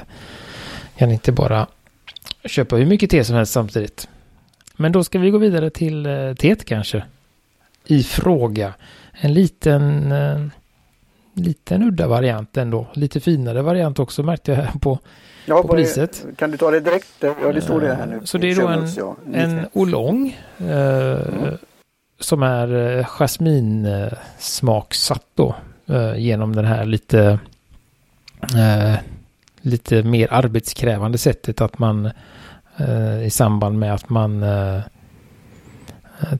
kan 0.96 1.10
inte 1.10 1.32
bara 1.32 1.66
köpa 2.44 2.76
hur 2.76 2.86
mycket 2.86 3.10
te 3.10 3.24
som 3.24 3.36
helst 3.36 3.52
samtidigt. 3.52 4.08
Men 4.76 4.92
då 4.92 5.04
ska 5.04 5.18
vi 5.18 5.30
gå 5.30 5.38
vidare 5.38 5.70
till 5.70 6.06
eh, 6.06 6.34
teet 6.34 6.64
kanske. 6.64 7.04
I 7.84 8.02
fråga. 8.02 8.74
En 9.12 9.34
liten, 9.34 10.12
eh, 10.12 10.46
liten 11.34 11.82
udda 11.82 12.06
variant 12.08 12.56
ändå. 12.56 12.86
Lite 12.92 13.20
finare 13.20 13.62
variant 13.62 13.98
också 13.98 14.22
märkte 14.22 14.52
jag 14.52 14.58
här 14.58 14.78
på, 14.78 14.98
ja, 15.46 15.62
på 15.62 15.68
priset. 15.68 16.26
Är, 16.28 16.34
kan 16.34 16.50
du 16.50 16.56
ta 16.56 16.70
det 16.70 16.80
direkt? 16.80 17.08
Ja, 17.20 17.52
det 17.52 17.60
står 17.60 17.80
det 17.80 17.94
här 17.94 18.06
nu. 18.06 18.20
Så 18.24 18.38
det 18.38 18.50
är 18.50 18.56
då 18.56 18.68
en, 18.68 19.34
en 19.34 19.66
Olong. 19.72 20.38
Eh, 20.58 20.66
mm. 20.66 21.58
Som 22.20 22.42
är 22.42 22.98
eh, 22.98 23.06
jasminsmaksatt 23.06 25.22
eh, 25.22 25.30
då. 25.34 25.54
Eh, 25.86 26.16
genom 26.16 26.56
den 26.56 26.64
här 26.64 26.84
lite 26.84 27.38
lite 29.60 30.02
mer 30.02 30.32
arbetskrävande 30.32 31.18
sättet 31.18 31.60
att 31.60 31.78
man 31.78 32.10
i 33.24 33.30
samband 33.30 33.78
med 33.78 33.94
att 33.94 34.08
man 34.08 34.44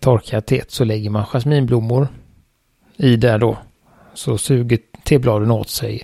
torkar 0.00 0.40
teet 0.40 0.70
så 0.70 0.84
lägger 0.84 1.10
man 1.10 1.24
jasminblommor 1.24 2.08
i 2.96 3.16
där 3.16 3.38
då. 3.38 3.58
Så 4.14 4.38
suger 4.38 4.78
tebladen 5.04 5.50
åt 5.50 5.68
sig 5.68 6.02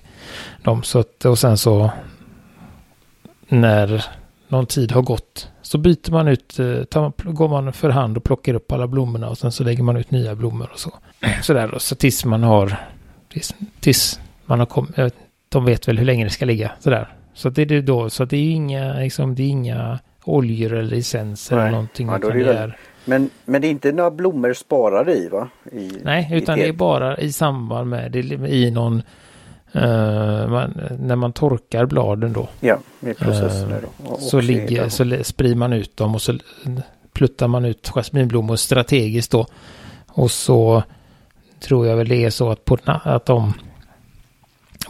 dem. 0.63 0.83
Så 0.83 0.99
att, 0.99 1.25
och 1.25 1.39
sen 1.39 1.59
så 1.59 1.91
när 3.49 4.05
någon 4.49 4.67
tid 4.67 4.93
har 4.93 5.03
gått 5.03 5.49
så 5.71 5.79
byter 5.79 6.13
man 6.13 6.29
ut, 6.29 6.59
eh, 6.59 6.85
tar, 6.85 7.33
går 7.33 7.49
man 7.49 7.73
för 7.73 7.91
hand 7.91 8.17
och 8.17 8.25
plockar 8.25 8.55
upp 8.55 8.73
alla 8.73 8.87
blommorna 8.87 9.29
och 9.29 9.39
sen 9.39 9.53
så 9.53 9.65
lägger 9.65 9.83
man 9.83 9.97
ut 9.97 10.11
nya 10.11 10.35
blommor 10.35 10.71
och 10.73 10.79
så. 10.79 10.91
Sådär 11.43 11.69
då, 11.73 11.79
så 11.79 11.95
tills 11.95 12.25
man 12.25 12.43
har, 12.43 12.77
tills, 13.33 13.55
tills 13.81 14.21
man 14.45 14.59
har 14.59 14.67
kommit, 14.67 15.15
de 15.49 15.65
vet 15.65 15.89
väl 15.89 15.99
hur 15.99 16.05
länge 16.05 16.25
det 16.25 16.31
ska 16.31 16.45
ligga 16.45 16.73
sådär. 16.79 17.09
Så 17.35 17.51
det 17.51 17.63
är 17.63 17.67
det 17.67 17.81
då, 17.81 18.11
så 18.11 18.25
det 18.25 18.37
är 18.37 18.51
inga, 18.51 18.95
liksom, 18.95 19.35
det 19.35 19.43
är 19.43 19.49
inga 19.49 19.99
oljor 20.25 20.73
eller 20.73 20.97
essenser 20.97 21.57
eller 21.57 21.71
någonting. 21.71 22.09
Ja, 22.09 22.19
det 22.19 22.45
det 22.45 22.53
är... 22.53 22.79
Men, 23.05 23.31
men 23.45 23.61
det 23.61 23.67
är 23.67 23.71
inte 23.71 23.93
några 23.93 24.11
blommor 24.11 24.53
sparade 24.53 25.15
i 25.15 25.29
va? 25.29 25.49
I, 25.73 25.91
Nej, 26.03 26.29
utan 26.33 26.59
i 26.59 26.63
det 26.63 26.69
är 26.69 26.73
bara 26.73 27.19
i 27.19 27.33
samband 27.33 27.91
med 27.91 28.13
det 28.13 28.21
i 28.49 28.71
någon 28.71 29.03
uh, 29.77 30.49
man, 30.49 30.81
när 30.99 31.17
man 31.17 31.33
torkar 31.33 31.87
bladen 31.87 32.33
då. 32.33 32.49
Ja, 32.61 32.79
i 33.01 33.15
processen 33.15 33.73
uh, 33.73 33.79
då. 34.05 34.17
så, 34.19 34.41
ligger, 34.41 34.89
så 34.89 35.25
sprider 35.25 35.57
man 35.57 35.73
ut 35.73 35.97
dem 35.97 36.15
och 36.15 36.23
så 36.23 36.39
pluttar 37.13 37.49
man 37.49 37.65
ut 37.65 37.89
jasminblommor 37.89 38.57
strategiskt 38.57 39.31
då. 39.31 39.47
Och 40.07 40.31
så 40.31 40.83
tror 41.61 41.87
jag 41.87 41.97
väl 41.97 42.09
det 42.09 42.25
är 42.25 42.31
så 42.31 42.51
att, 42.51 42.65
på, 42.65 42.79
att 42.85 43.27
de 43.27 43.53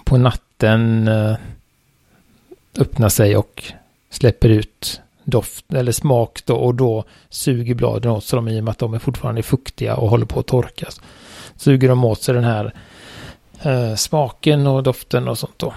på 0.05 0.19
natten 0.19 1.09
uh, 1.09 1.37
öppnar 2.79 3.09
sig 3.09 3.37
och 3.37 3.73
släpper 4.11 4.49
ut 4.49 5.01
doft 5.25 5.73
eller 5.75 5.93
smak 5.93 6.41
då 6.45 6.57
och 6.57 6.75
då 6.75 7.05
suger 7.29 7.75
bladen 7.75 8.11
åt 8.11 8.25
sig 8.25 8.37
dem 8.37 8.49
i 8.49 8.61
och 8.61 8.65
med 8.65 8.73
att 8.73 8.79
de 8.79 8.95
är 8.95 8.99
fortfarande 8.99 9.43
fuktiga 9.43 9.97
och 9.97 10.11
håller 10.11 10.27
på 10.27 10.41
att 10.41 10.47
torkas. 10.47 11.01
Suger 11.57 11.89
de 11.89 12.05
åt 12.05 12.23
sig 12.23 12.35
den 12.35 12.45
här 12.45 12.75
eh, 13.65 13.95
smaken 13.95 14.67
och 14.67 14.83
doften 14.83 15.29
och 15.29 15.39
sånt 15.39 15.59
då. 15.59 15.75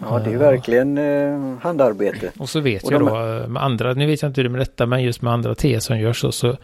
Ja, 0.00 0.18
det 0.24 0.32
är 0.32 0.36
verkligen 0.36 0.98
eh, 0.98 1.58
handarbete. 1.60 2.30
Och 2.38 2.48
så 2.48 2.60
vet 2.60 2.84
och 2.84 2.92
jag 2.92 3.00
då 3.00 3.06
eh, 3.06 3.48
med 3.48 3.62
andra, 3.62 3.94
nu 3.94 4.06
vet 4.06 4.22
jag 4.22 4.28
inte 4.28 4.40
hur 4.40 4.48
det 4.48 4.52
är 4.52 4.58
med 4.58 4.60
detta, 4.60 4.86
men 4.86 5.02
just 5.02 5.22
med 5.22 5.32
andra 5.32 5.54
te 5.54 5.80
som 5.80 5.98
görs 5.98 6.20
så, 6.20 6.32
så, 6.32 6.56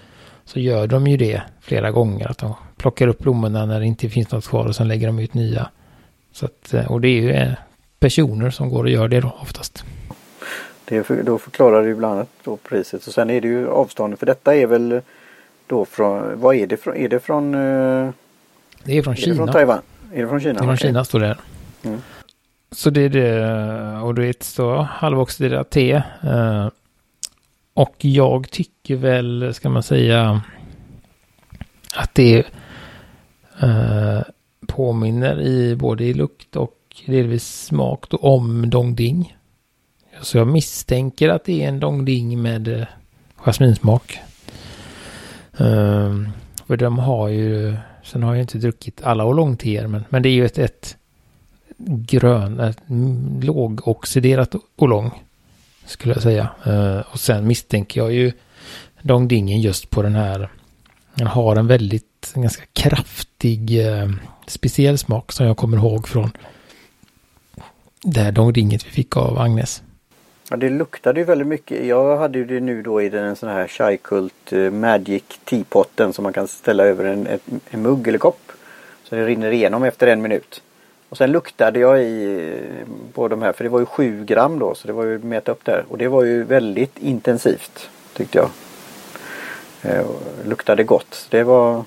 så 0.45 0.61
gör 0.61 0.87
de 0.87 1.07
ju 1.07 1.17
det 1.17 1.43
flera 1.61 1.91
gånger. 1.91 2.31
Att 2.31 2.39
de 2.39 2.55
plockar 2.77 3.09
upp 3.09 3.19
blommorna 3.19 3.67
när 3.67 3.81
det 3.81 3.87
inte 3.87 4.09
finns 4.09 4.31
något 4.31 4.47
kvar 4.47 4.67
och 4.67 4.77
sen 4.77 4.89
lägger 4.89 5.07
de 5.07 5.19
ut 5.19 5.35
nya. 5.35 5.69
Så 6.33 6.47
att, 6.47 6.75
eh, 6.75 6.93
och 6.93 7.01
det 7.01 7.09
är 7.09 7.23
ju 7.23 7.31
eh, 7.31 7.53
personer 7.99 8.51
som 8.51 8.71
går 8.71 8.85
och 8.85 8.91
gör 8.91 9.09
det 9.09 9.21
då 9.21 9.37
oftast. 9.43 9.85
Det 10.85 11.03
för, 11.03 11.23
då 11.23 11.39
förklarar 11.39 11.83
det 11.83 11.89
ju 11.89 11.95
bland 11.95 12.15
annat 12.15 12.29
då 12.45 12.57
priset 12.57 13.07
och 13.07 13.13
sen 13.13 13.31
är 13.31 13.41
det 13.41 13.49
ju 13.49 13.69
avståndet 13.69 14.19
för 14.19 14.27
detta 14.27 14.55
är 14.57 14.67
väl 14.67 15.01
då 15.67 15.85
från, 15.85 16.41
vad 16.41 16.57
är 16.57 16.67
det 16.67 16.77
från, 16.77 16.97
är 16.97 17.09
det 17.09 17.21
från? 17.21 17.53
Det 17.53 18.99
är 18.99 19.03
från 19.03 19.13
är 19.13 19.17
Kina. 19.17 19.33
Det 19.33 19.37
från 19.37 19.53
Taiwan? 19.53 19.83
Är 20.15 20.23
det 20.23 20.29
från 20.29 20.41
Kina? 20.41 20.53
Det 20.53 20.59
är 20.59 20.67
från. 20.67 20.77
Kina 20.77 21.05
står 21.05 21.21
det. 21.21 21.37
Mm. 21.83 22.01
Så 22.71 22.91
det 22.91 23.01
är 23.01 23.09
det. 23.09 23.99
Och 24.01 24.15
det 24.15 24.27
är 24.27 24.31
ett 24.31 24.43
så 24.43 24.77
halvoxiderat 24.77 25.71
te. 25.71 26.03
Eh, 26.23 26.69
och 27.75 27.95
jag 27.99 28.51
tycker 28.51 28.97
väl, 28.97 29.55
ska 29.55 29.69
man 29.69 29.83
säga, 29.83 30.43
att 31.97 32.15
det 32.15 32.47
eh, 33.63 34.21
påminner 34.67 35.41
i 35.41 35.77
både 35.77 36.05
i 36.05 36.15
lukt 36.15 36.57
och 36.57 36.79
delvis 37.07 37.65
smak 37.65 38.09
då, 38.09 38.17
om 38.17 38.71
Dongding. 38.71 39.37
Så 40.21 40.39
jag 40.39 40.47
misstänker 40.47 41.29
att 41.29 41.45
det 41.45 41.65
är 41.65 41.69
en 41.69 41.81
Dongding 41.81 42.43
med 42.43 42.69
eh, 42.69 42.87
jasminsmak. 43.37 44.19
Um, 45.57 46.29
för 46.67 46.77
de 46.77 46.99
har 46.99 47.29
ju, 47.29 47.77
sen 48.05 48.23
har 48.23 48.35
jag 48.35 48.43
inte 48.43 48.59
druckit 48.59 49.03
alla 49.03 49.25
oolongteer 49.25 49.87
men, 49.87 50.05
men 50.09 50.23
det 50.23 50.29
är 50.29 50.33
ju 50.33 50.47
ett, 50.47 50.59
ett 50.59 50.97
grön, 51.87 52.61
ett 52.61 52.83
lågoxiderat 53.43 54.55
oolong. 54.77 55.23
Skulle 55.87 56.15
jag 56.15 56.23
säga. 56.23 56.51
Uh, 56.67 57.03
och 57.13 57.21
sen 57.21 57.47
misstänker 57.47 58.01
jag 58.01 58.13
ju 58.13 58.33
Dongdingen 59.03 59.61
just 59.61 59.91
på 59.91 60.03
den 60.03 60.15
här, 60.15 60.49
den 61.15 61.27
har 61.27 61.57
en 61.57 61.67
väldigt, 61.67 62.33
en 62.35 62.43
ganska 62.43 62.65
kraftig 62.73 63.87
uh, 63.87 64.13
speciell 64.47 64.99
smak 64.99 65.33
som 65.33 65.47
jag 65.47 65.57
kommer 65.57 65.77
ihåg 65.77 66.09
från 66.09 66.31
det 68.03 68.21
här 68.21 68.33
Dongdinget 68.33 68.87
vi 68.87 68.91
fick 68.91 69.17
av 69.17 69.39
Agnes. 69.39 69.83
Ja, 70.51 70.57
det 70.57 70.71
luktade 70.71 71.21
ju 71.21 71.27
väldigt 71.27 71.47
mycket. 71.47 71.87
Jag 71.87 72.17
hade 72.17 72.39
ju 72.39 72.45
det 72.45 72.61
nu 72.61 72.83
då 72.83 73.03
i 73.03 73.09
den 73.09 73.37
sån 73.37 73.49
här 73.49 73.67
Chai-kult 73.67 74.53
eh, 74.53 74.71
Magic 74.71 75.23
Teapotten 75.45 76.13
som 76.13 76.23
man 76.23 76.33
kan 76.33 76.49
ställa 76.49 76.85
över 76.85 77.05
en, 77.05 77.27
en, 77.27 77.61
en 77.71 77.83
mugg 77.83 78.09
eller 78.09 78.19
kopp. 78.19 78.53
Så 79.05 79.15
det 79.15 79.27
rinner 79.27 79.51
igenom 79.51 79.83
efter 79.83 80.07
en 80.07 80.23
minut. 80.23 80.63
Och 81.09 81.17
sen 81.17 81.33
luktade 81.33 81.81
jag 81.81 82.03
i 82.03 82.39
eh, 82.53 83.13
på 83.13 83.29
de 83.29 83.43
här 83.43 83.53
för 83.53 83.65
det 83.65 83.71
var 83.71 83.81
ju 83.81 83.87
7 83.87 84.25
gram 84.25 84.59
då 84.59 84.75
så 84.75 84.87
det 84.87 84.93
var 84.93 85.05
ju 85.05 85.19
mäta 85.19 85.53
upp 85.53 85.65
där. 85.65 85.85
Och 85.89 85.99
det 85.99 86.09
var 86.09 86.25
ju 86.25 86.45
väldigt 86.45 86.99
intensivt 86.99 87.91
tyckte 88.17 88.39
jag. 88.39 88.51
Eh, 89.83 90.07
luktade 90.47 90.85
gott. 90.85 91.27
Det 91.31 91.43
var 91.43 91.85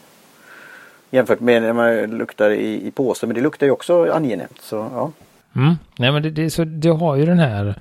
jämfört 1.12 1.40
med 1.40 1.62
när 1.62 1.74
man 1.74 2.18
luktar 2.18 2.50
i, 2.50 2.88
i 2.88 2.92
påse 2.92 3.26
men 3.28 3.36
det 3.36 3.42
luktar 3.42 3.66
ju 3.66 3.72
också 3.72 4.12
angenämt. 4.12 4.62
Så, 4.62 4.76
ja. 4.76 5.12
Mm. 5.56 5.76
Nej 5.98 6.12
men 6.12 6.24
det, 6.24 6.30
det, 6.30 6.50
så, 6.50 6.64
det 6.64 6.90
har 6.90 7.16
ju 7.16 7.26
den 7.26 7.40
här 7.40 7.76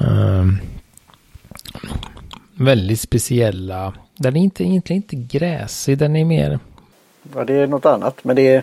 Um, 0.00 0.58
väldigt 2.54 3.00
speciella. 3.00 3.94
Den 4.16 4.36
är 4.36 4.40
inte, 4.40 4.64
egentligen 4.64 5.02
inte 5.02 5.38
gräsig, 5.38 5.98
den 5.98 6.16
är 6.16 6.24
mer... 6.24 6.58
Ja, 7.34 7.44
det 7.44 7.54
är 7.54 7.66
något 7.66 7.86
annat, 7.86 8.24
men 8.24 8.36
det 8.36 8.48
är... 8.48 8.62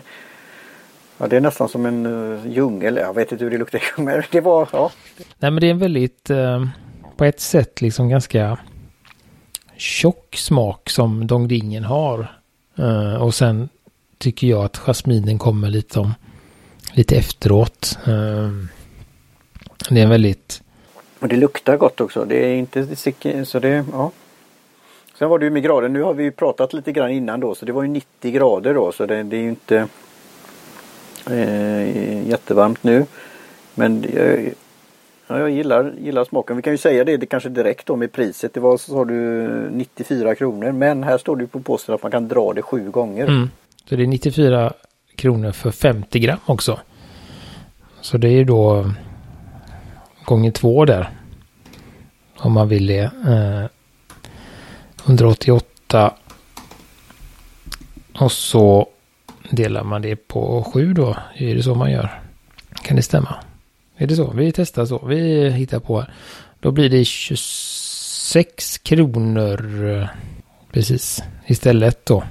Ja, 1.18 1.26
det 1.26 1.36
är 1.36 1.40
nästan 1.40 1.68
som 1.68 1.86
en 1.86 2.06
uh, 2.06 2.46
djungel. 2.46 2.96
Jag 2.96 3.14
vet 3.14 3.32
inte 3.32 3.44
hur 3.44 3.50
det 3.50 3.58
luktar, 3.58 3.82
men 3.96 4.22
det 4.30 4.40
var... 4.40 4.68
Ja. 4.72 4.90
Nej, 5.38 5.50
men 5.50 5.60
det 5.60 5.66
är 5.66 5.70
en 5.70 5.78
väldigt... 5.78 6.30
Uh, 6.30 6.66
på 7.16 7.24
ett 7.24 7.40
sätt 7.40 7.80
liksom 7.80 8.08
ganska 8.08 8.58
tjock 9.76 10.36
smak 10.36 10.90
som 10.90 11.26
Dongdingen 11.26 11.84
har. 11.84 12.40
Uh, 12.78 13.14
och 13.14 13.34
sen 13.34 13.68
tycker 14.18 14.46
jag 14.46 14.64
att 14.64 14.76
jasminen 14.76 15.38
kommer 15.38 15.68
lite 15.68 16.00
om 16.00 16.14
lite 16.92 17.16
efteråt. 17.16 17.98
Uh, 18.08 18.64
det 19.88 20.00
är 20.00 20.04
en 20.04 20.10
väldigt 20.10 20.62
och 21.20 21.28
det 21.28 21.36
luktar 21.36 21.76
gott 21.76 22.00
också. 22.00 22.24
Det 22.24 22.36
är 22.36 22.54
inte 22.54 22.96
så 23.44 23.58
det, 23.58 23.84
ja. 23.92 24.10
Sen 25.18 25.28
var 25.28 25.38
det 25.38 25.44
ju 25.44 25.50
med 25.50 25.62
grader. 25.62 25.88
Nu 25.88 26.02
har 26.02 26.14
vi 26.14 26.30
pratat 26.30 26.72
lite 26.72 26.92
grann 26.92 27.10
innan 27.10 27.40
då 27.40 27.54
så 27.54 27.66
det 27.66 27.72
var 27.72 27.82
ju 27.82 27.88
90 27.88 28.32
grader 28.32 28.74
då 28.74 28.92
så 28.92 29.06
det, 29.06 29.22
det 29.22 29.36
är 29.36 29.40
ju 29.40 29.48
inte 29.48 29.88
eh, 31.30 32.28
jättevarmt 32.28 32.84
nu. 32.84 33.06
Men 33.74 34.04
jag, 34.14 34.52
ja, 35.26 35.38
jag 35.38 35.50
gillar, 35.50 35.92
gillar 36.00 36.24
smaken. 36.24 36.56
Vi 36.56 36.62
kan 36.62 36.72
ju 36.72 36.78
säga 36.78 37.04
det, 37.04 37.16
det 37.16 37.26
kanske 37.26 37.48
direkt 37.48 37.86
då 37.86 37.96
med 37.96 38.12
priset. 38.12 38.54
Det 38.54 38.60
var 38.60 38.76
så 38.76 38.96
har 38.96 39.04
du 39.04 39.48
94 39.70 40.34
kronor 40.34 40.72
men 40.72 41.02
här 41.02 41.18
står 41.18 41.36
det 41.36 41.46
på 41.46 41.60
posten 41.60 41.94
att 41.94 42.02
man 42.02 42.12
kan 42.12 42.28
dra 42.28 42.52
det 42.52 42.62
sju 42.62 42.90
gånger. 42.90 43.26
Mm. 43.26 43.50
Så 43.88 43.96
det 43.96 44.02
är 44.02 44.06
94 44.06 44.72
kronor 45.16 45.52
för 45.52 45.70
50 45.70 46.18
gram 46.18 46.38
också. 46.46 46.78
Så 48.00 48.18
det 48.18 48.28
är 48.28 48.32
ju 48.32 48.44
då 48.44 48.90
gånger 50.28 50.50
två 50.50 50.84
där. 50.84 51.10
Om 52.36 52.52
man 52.52 52.68
vill 52.68 52.86
det. 52.86 53.10
Eh, 53.26 53.64
188. 55.06 56.14
Och 58.18 58.32
så 58.32 58.88
delar 59.50 59.84
man 59.84 60.02
det 60.02 60.16
på 60.16 60.64
sju 60.72 60.92
då. 60.92 61.16
Är 61.34 61.54
det 61.54 61.62
så 61.62 61.74
man 61.74 61.90
gör? 61.90 62.22
Kan 62.82 62.96
det 62.96 63.02
stämma? 63.02 63.34
Är 63.96 64.06
det 64.06 64.16
så? 64.16 64.30
Vi 64.30 64.52
testar 64.52 64.86
så. 64.86 65.06
Vi 65.06 65.50
hittar 65.50 65.80
på. 65.80 66.04
Då 66.60 66.70
blir 66.70 66.90
det 66.90 67.04
26 67.04 68.78
kronor 68.78 69.88
eh, 69.90 70.08
precis 70.72 71.22
istället 71.46 72.06
då. 72.06 72.24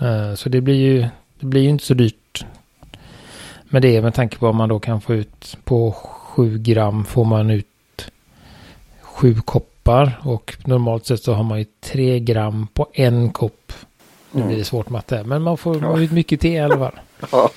Eh, 0.00 0.34
så 0.34 0.48
det 0.48 0.60
blir 0.60 0.74
ju 0.74 1.06
det 1.40 1.46
blir 1.46 1.62
ju 1.62 1.68
inte 1.68 1.84
så 1.84 1.94
dyrt. 1.94 2.44
Men 3.64 3.82
det 3.82 3.96
är 3.96 4.02
med 4.02 4.14
tanke 4.14 4.38
på 4.38 4.46
vad 4.46 4.54
man 4.54 4.68
då 4.68 4.80
kan 4.80 5.00
få 5.00 5.14
ut 5.14 5.58
på 5.64 5.96
7 6.32 6.58
gram 6.58 7.04
får 7.04 7.24
man 7.24 7.50
ut 7.50 7.66
7 9.00 9.34
koppar 9.34 10.20
och 10.24 10.56
normalt 10.64 11.06
sett 11.06 11.22
så 11.22 11.34
har 11.34 11.44
man 11.44 11.58
ju 11.58 11.66
3 11.80 12.20
gram 12.20 12.66
på 12.74 12.86
en 12.92 13.30
kopp. 13.30 13.72
Nu 14.30 14.40
blir 14.40 14.48
det 14.48 14.54
mm. 14.54 14.64
svårt 14.64 14.90
matte 14.90 15.24
men 15.24 15.42
man 15.42 15.58
får 15.58 15.82
ja. 15.82 16.00
ut 16.00 16.12
mycket 16.12 16.40
te 16.40 16.48
i 16.48 16.60
alla 16.60 16.78
fall. 16.78 17.00
Ja. 17.32 17.50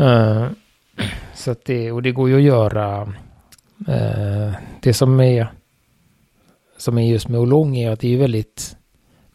Uh, 0.00 0.48
så 1.34 1.50
att 1.50 1.64
det, 1.64 1.92
och 1.92 2.02
det 2.02 2.12
går 2.12 2.28
ju 2.28 2.36
att 2.36 2.42
göra 2.42 3.02
uh, 3.88 4.52
det 4.80 4.94
som 4.94 5.20
är 5.20 5.48
som 6.76 6.98
är 6.98 7.06
just 7.06 7.28
med 7.28 7.40
Olong 7.40 7.76
är 7.76 7.90
att 7.90 8.00
det 8.00 8.14
är 8.14 8.18
väldigt 8.18 8.76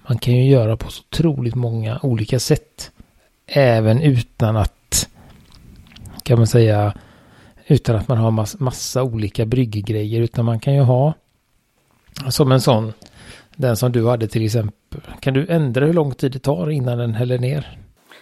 man 0.08 0.18
kan 0.18 0.36
ju 0.36 0.50
göra 0.50 0.78
på 0.78 0.92
så 0.92 1.04
otroligt 1.10 1.56
många 1.56 2.00
olika 2.04 2.40
sätt. 2.40 2.92
Även 3.48 4.02
utan 4.02 4.58
att 4.58 5.10
kan 6.24 6.38
man 6.38 6.48
säga 6.48 6.94
utan 7.68 7.96
att 7.96 8.08
man 8.08 8.18
har 8.18 8.32
mass, 8.32 8.60
massa 8.60 9.04
olika 9.04 9.46
brygggrejer. 9.46 10.22
Utan 10.22 10.46
man 10.46 10.60
kan 10.60 10.74
ju 10.74 10.82
ha 10.82 11.14
som 12.30 12.52
en 12.52 12.62
sån. 12.62 12.94
Den 13.56 13.78
som 13.78 13.92
du 13.92 14.08
hade 14.08 14.28
till 14.28 14.46
exempel. 14.46 15.02
Kan 15.20 15.34
du 15.34 15.48
ändra 15.50 15.86
hur 15.86 15.94
lång 15.94 16.12
tid 16.12 16.32
det 16.32 16.40
tar 16.40 16.70
innan 16.70 16.98
den 16.98 17.14
häller 17.14 17.40
ner? 17.40 17.78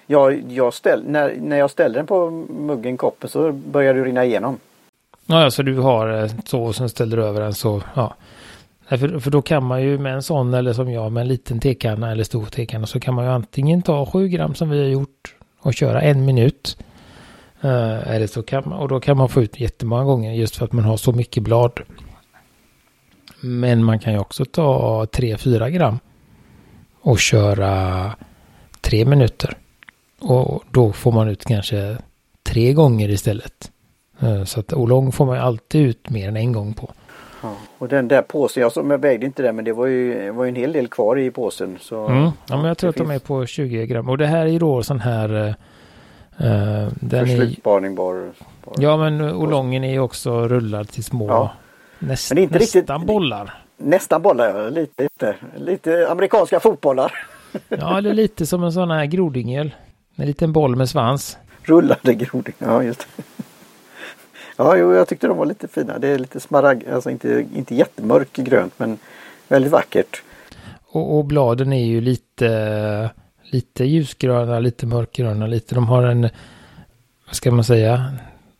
Ja, 0.08 0.32
jag 0.32 0.74
ställ, 0.74 1.04
när, 1.08 1.36
när 1.42 1.58
jag 1.58 1.72
ställer 1.72 1.96
den 1.96 2.08
på 2.08 2.30
muggen, 2.50 2.98
koppen 2.98 3.30
så 3.30 3.52
börjar 3.52 3.94
det 3.94 4.04
rinna 4.04 4.26
igenom. 4.26 4.60
Ja, 5.26 5.52
så 5.52 5.64
du 5.64 5.78
har 5.80 6.30
så 6.46 6.64
och 6.64 6.76
sen 6.76 6.90
ställer 6.90 7.18
du 7.18 7.24
över 7.24 7.42
den 7.42 7.54
så. 7.54 7.82
Ja. 7.96 8.16
För, 8.88 9.20
för 9.20 9.32
då 9.32 9.42
kan 9.42 9.64
man 9.64 9.82
ju 9.82 9.98
med 9.98 10.14
en 10.14 10.24
sån 10.24 10.54
eller 10.54 10.74
som 10.74 10.92
jag 10.92 11.12
med 11.12 11.22
en 11.22 11.28
liten 11.28 11.60
tekanna 11.60 12.12
eller 12.12 12.24
stor 12.24 12.46
tekanna 12.46 12.86
så 12.86 13.00
kan 13.00 13.14
man 13.14 13.26
ju 13.26 13.32
antingen 13.32 13.82
ta 13.82 14.06
7 14.06 14.28
gram 14.28 14.56
som 14.56 14.70
vi 14.70 14.80
har 14.80 14.90
gjort 14.90 15.36
och 15.60 15.74
köra 15.74 16.02
en 16.02 16.26
minut. 16.26 16.78
Är 17.64 18.20
det 18.20 18.28
så 18.28 18.44
kan 18.44 18.64
man, 18.66 18.80
och 18.80 18.88
då 18.88 19.00
kan 19.00 19.18
man 19.18 19.30
få 19.30 19.42
ut 19.42 19.60
jättemånga 19.60 20.04
gånger 20.04 20.34
just 20.34 20.56
för 20.56 20.66
att 20.66 20.72
man 20.72 20.84
har 20.84 20.98
så 20.98 21.12
mycket 21.12 21.44
blad. 21.44 21.80
Men 23.42 23.84
man 23.84 24.00
kan 24.00 24.14
ju 24.14 24.20
också 24.20 24.46
ta 24.46 25.06
3-4 25.06 25.70
gram 25.70 26.00
och 27.02 27.20
köra 27.20 28.16
3 28.82 29.06
minuter. 29.06 29.58
Och 30.20 30.64
då 30.72 30.92
får 30.92 31.12
man 31.12 31.30
ut 31.30 31.46
kanske 31.46 31.98
tre 32.44 32.74
gånger 32.74 33.10
istället. 33.10 33.72
Uh, 34.24 34.44
så 34.44 34.60
att 34.60 34.74
olong 34.74 35.12
får 35.12 35.26
man 35.26 35.38
alltid 35.38 35.82
ut 35.82 36.10
mer 36.10 36.28
än 36.28 36.38
en 36.38 36.52
gång 36.52 36.74
på. 36.74 36.92
Ja, 37.42 37.56
och 37.78 37.88
den 37.88 38.08
där 38.08 38.22
påsen, 38.22 38.62
jag, 38.62 38.72
jag 38.76 38.98
vägde 38.98 39.26
inte 39.26 39.44
det 39.44 39.54
men 39.54 39.66
det 39.66 39.74
var 39.74 39.88
ju, 39.88 40.32
var 40.32 40.44
ju 40.44 40.50
en 40.50 40.56
hel 40.56 40.74
del 40.74 40.88
kvar 40.88 41.20
i 41.20 41.32
påsen. 41.32 41.78
Så, 41.82 42.08
mm. 42.08 42.30
Ja 42.48 42.58
men 42.58 42.66
jag 42.66 42.78
tror 42.78 42.90
att 42.90 42.96
finns... 42.96 43.08
de 43.08 43.16
är 43.16 43.20
på 43.20 43.46
20 43.46 43.86
gram. 43.86 44.10
Och 44.10 44.18
det 44.18 44.28
här 44.28 44.46
är 44.46 44.50
ju 44.50 44.60
då 44.60 44.84
sån 44.84 45.00
här 45.00 45.56
uh, 46.42 46.90
den 47.00 47.28
Förslutbarning 47.28 47.96
bara, 47.96 48.32
bara. 48.64 48.76
Ja 48.78 48.98
men 48.98 49.22
olongen 49.22 49.84
är 49.84 49.92
ju 49.92 50.00
också 50.00 50.48
rullad 50.48 50.88
till 50.88 51.04
små 51.04 51.28
ja. 51.28 51.54
näst, 52.00 52.34
men 52.34 52.44
inte 52.44 52.60
nästan 52.60 52.82
riktigt, 52.82 53.08
bollar. 53.08 53.64
Nästan 53.78 54.22
bollar. 54.22 54.72
Lite, 54.72 55.04
lite, 55.04 55.36
lite 55.58 56.08
amerikanska 56.10 56.60
fotbollar. 56.60 57.12
ja, 57.70 57.98
eller 57.98 58.14
lite 58.14 58.46
som 58.46 58.64
en 58.64 58.74
sån 58.74 58.92
här 58.92 59.06
grodingel. 59.06 59.76
En 60.16 60.28
liten 60.28 60.54
boll 60.54 60.76
med 60.76 60.90
svans. 60.90 61.38
Rullade 61.62 62.14
groding, 62.14 62.56
ja 62.58 62.84
just 62.84 63.08
det. 63.18 63.24
Ja, 64.58 64.78
jo, 64.78 64.94
jag 64.94 65.08
tyckte 65.08 65.28
de 65.28 65.38
var 65.38 65.46
lite 65.46 65.68
fina. 65.68 66.00
Det 66.00 66.08
är 66.08 66.20
lite 66.20 66.40
smaragd, 66.40 66.88
alltså 66.88 67.10
inte, 67.10 67.46
inte 67.56 67.76
jättemörk 67.76 68.34
grönt 68.34 68.74
men 68.78 68.98
väldigt 69.48 69.72
vackert. 69.72 70.22
Och, 70.86 71.18
och, 71.18 71.26
bladen 71.26 71.74
är 71.74 71.86
ju 71.86 72.02
lite, 72.02 73.10
lite 73.54 73.86
ljusgröna, 73.86 74.60
lite 74.60 74.86
mörkgröna, 74.86 75.48
lite. 75.48 75.76
De 75.76 75.88
har 75.88 76.04
en, 76.04 76.22
vad 77.26 77.36
ska 77.36 77.52
man 77.52 77.64
säga, 77.64 78.14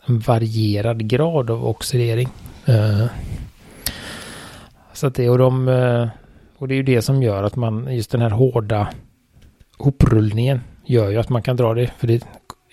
en 0.06 0.20
varierad 0.20 1.08
grad 1.08 1.50
av 1.50 1.66
oxidering. 1.66 2.30
Uh, 2.70 3.06
så 4.94 5.08
att 5.08 5.16
det, 5.16 5.30
och 5.30 5.38
de, 5.38 5.68
uh, 5.68 6.08
och 6.58 6.68
det 6.68 6.74
är 6.74 6.76
ju 6.76 6.84
det 6.84 7.02
som 7.02 7.24
gör 7.24 7.44
att 7.44 7.56
man, 7.56 7.96
just 7.96 8.12
den 8.12 8.22
här 8.22 8.30
hårda 8.30 8.88
hoprullningen 9.78 10.62
gör 10.86 11.10
ju 11.10 11.18
att 11.18 11.30
man 11.30 11.42
kan 11.42 11.58
dra 11.58 11.74
det, 11.74 11.88
för 11.98 12.08
det 12.08 12.24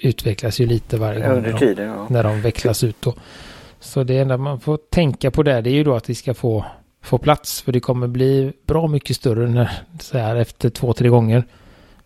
utvecklas 0.02 0.60
ju 0.60 0.66
lite 0.66 0.96
varje 0.96 1.20
gång. 1.20 1.36
Under 1.36 1.52
tiden, 1.52 1.88
ja. 1.88 2.06
När 2.10 2.22
de 2.22 2.40
vecklas 2.40 2.84
ut 2.84 2.96
då. 3.00 3.14
Så 3.80 4.04
det 4.04 4.18
enda 4.18 4.36
man 4.36 4.60
får 4.60 4.78
tänka 4.90 5.30
på 5.30 5.42
där, 5.42 5.62
det 5.62 5.70
är 5.70 5.74
ju 5.74 5.84
då 5.84 5.94
att 5.94 6.10
vi 6.10 6.14
ska 6.14 6.34
få, 6.34 6.64
få 7.02 7.18
plats, 7.18 7.62
för 7.62 7.72
det 7.72 7.80
kommer 7.80 8.06
bli 8.06 8.52
bra 8.66 8.88
mycket 8.88 9.16
större 9.16 9.48
när, 9.48 9.70
så 10.00 10.18
här 10.18 10.36
efter 10.36 10.70
två, 10.70 10.92
tre 10.92 11.08
gånger. 11.08 11.44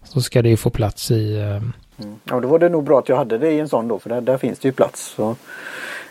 Så 0.05 0.21
ska 0.21 0.43
det 0.43 0.49
ju 0.49 0.57
få 0.57 0.71
plats 0.71 1.11
i... 1.11 1.39
Um... 1.41 1.73
Mm. 1.99 2.15
Ja, 2.25 2.41
då 2.41 2.49
var 2.49 2.59
det 2.59 2.69
nog 2.69 2.85
bra 2.85 2.99
att 2.99 3.09
jag 3.09 3.17
hade 3.17 3.39
det 3.39 3.53
i 3.53 3.61
en 3.61 3.69
sån 3.69 3.89
då, 3.89 3.99
för 3.99 4.11
där, 4.11 4.21
där 4.21 4.39
finns 4.39 4.59
det 4.59 4.69
ju 4.69 4.73
plats. 4.73 5.15
Så, 5.17 5.37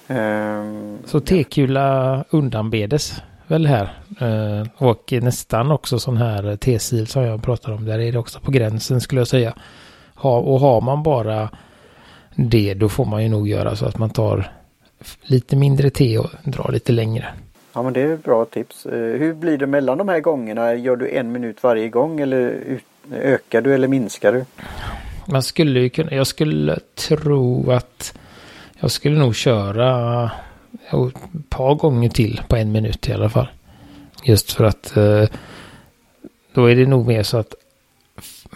um... 0.08 0.98
så 1.06 1.20
tekula 1.20 2.24
undanbedes 2.30 3.22
väl 3.48 3.66
här. 3.66 3.94
Uh, 4.22 4.68
och 4.78 5.14
nästan 5.22 5.72
också 5.72 6.00
sån 6.00 6.18
här 6.18 6.56
T-sil 6.56 7.08
som 7.08 7.24
jag 7.24 7.44
pratar 7.44 7.72
om. 7.72 7.86
Där 7.86 8.00
är 8.00 8.12
det 8.12 8.18
också 8.18 8.40
på 8.40 8.52
gränsen 8.52 9.02
skulle 9.02 9.22
jag 9.22 9.28
säga. 9.28 9.54
Ha, 10.16 10.38
och 10.38 10.60
har 10.60 10.82
man 10.82 11.04
bara 11.04 11.50
det 12.36 12.74
då 12.74 12.90
får 12.90 13.06
man 13.06 13.24
ju 13.24 13.30
nog 13.30 13.48
göra 13.48 13.76
så 13.76 13.86
att 13.86 13.98
man 13.98 14.10
tar 14.10 14.52
lite 15.22 15.56
mindre 15.56 15.90
te 15.90 16.18
och 16.18 16.30
drar 16.44 16.72
lite 16.72 16.92
längre. 16.92 17.26
Ja 17.74 17.84
men 17.84 17.94
det 17.94 18.02
är 18.02 18.14
ett 18.14 18.24
bra 18.24 18.46
tips. 18.46 18.86
Uh, 18.86 18.92
hur 18.94 19.34
blir 19.34 19.58
det 19.58 19.68
mellan 19.68 19.98
de 19.98 20.10
här 20.10 20.20
gångerna? 20.20 20.76
Gör 20.76 20.96
du 20.96 21.10
en 21.10 21.32
minut 21.32 21.64
varje 21.64 21.90
gång 21.90 22.20
eller 22.20 22.64
ökar 23.12 23.62
du 23.62 23.74
eller 23.74 23.88
minskar 23.88 24.34
du? 24.34 24.46
Man 25.26 25.44
skulle 25.44 25.80
ju 25.80 25.90
kunna, 25.90 26.12
jag 26.12 26.28
skulle 26.28 26.80
tro 26.96 27.72
att 27.72 28.18
jag 28.80 28.92
skulle 28.92 29.20
nog 29.20 29.36
köra 29.36 30.32
ett 30.88 31.50
par 31.50 31.76
gånger 31.76 32.10
till 32.10 32.42
på 32.48 32.56
en 32.56 32.72
minut 32.72 33.10
i 33.10 33.14
alla 33.14 33.30
fall. 33.30 33.48
Just 34.24 34.52
för 34.52 34.64
att 34.64 34.98
eh, 34.98 35.26
då 36.54 36.66
är 36.66 36.76
det 36.76 36.86
nog 36.86 37.08
mer 37.08 37.24
så 37.24 37.38
att 37.38 37.54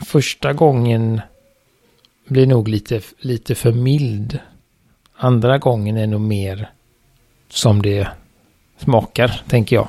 första 0.06 0.54
gången 0.54 1.22
blir 2.28 2.48
nog 2.48 2.68
lite, 2.68 3.02
lite 3.20 3.56
för 3.56 3.72
mild. 3.72 4.40
Andra 5.16 5.58
gången 5.58 5.98
är 5.98 6.08
nog 6.08 6.22
mer 6.22 6.70
som 7.50 7.82
det 7.82 8.08
smakar, 8.78 9.42
tänker 9.48 9.76
jag. 9.76 9.88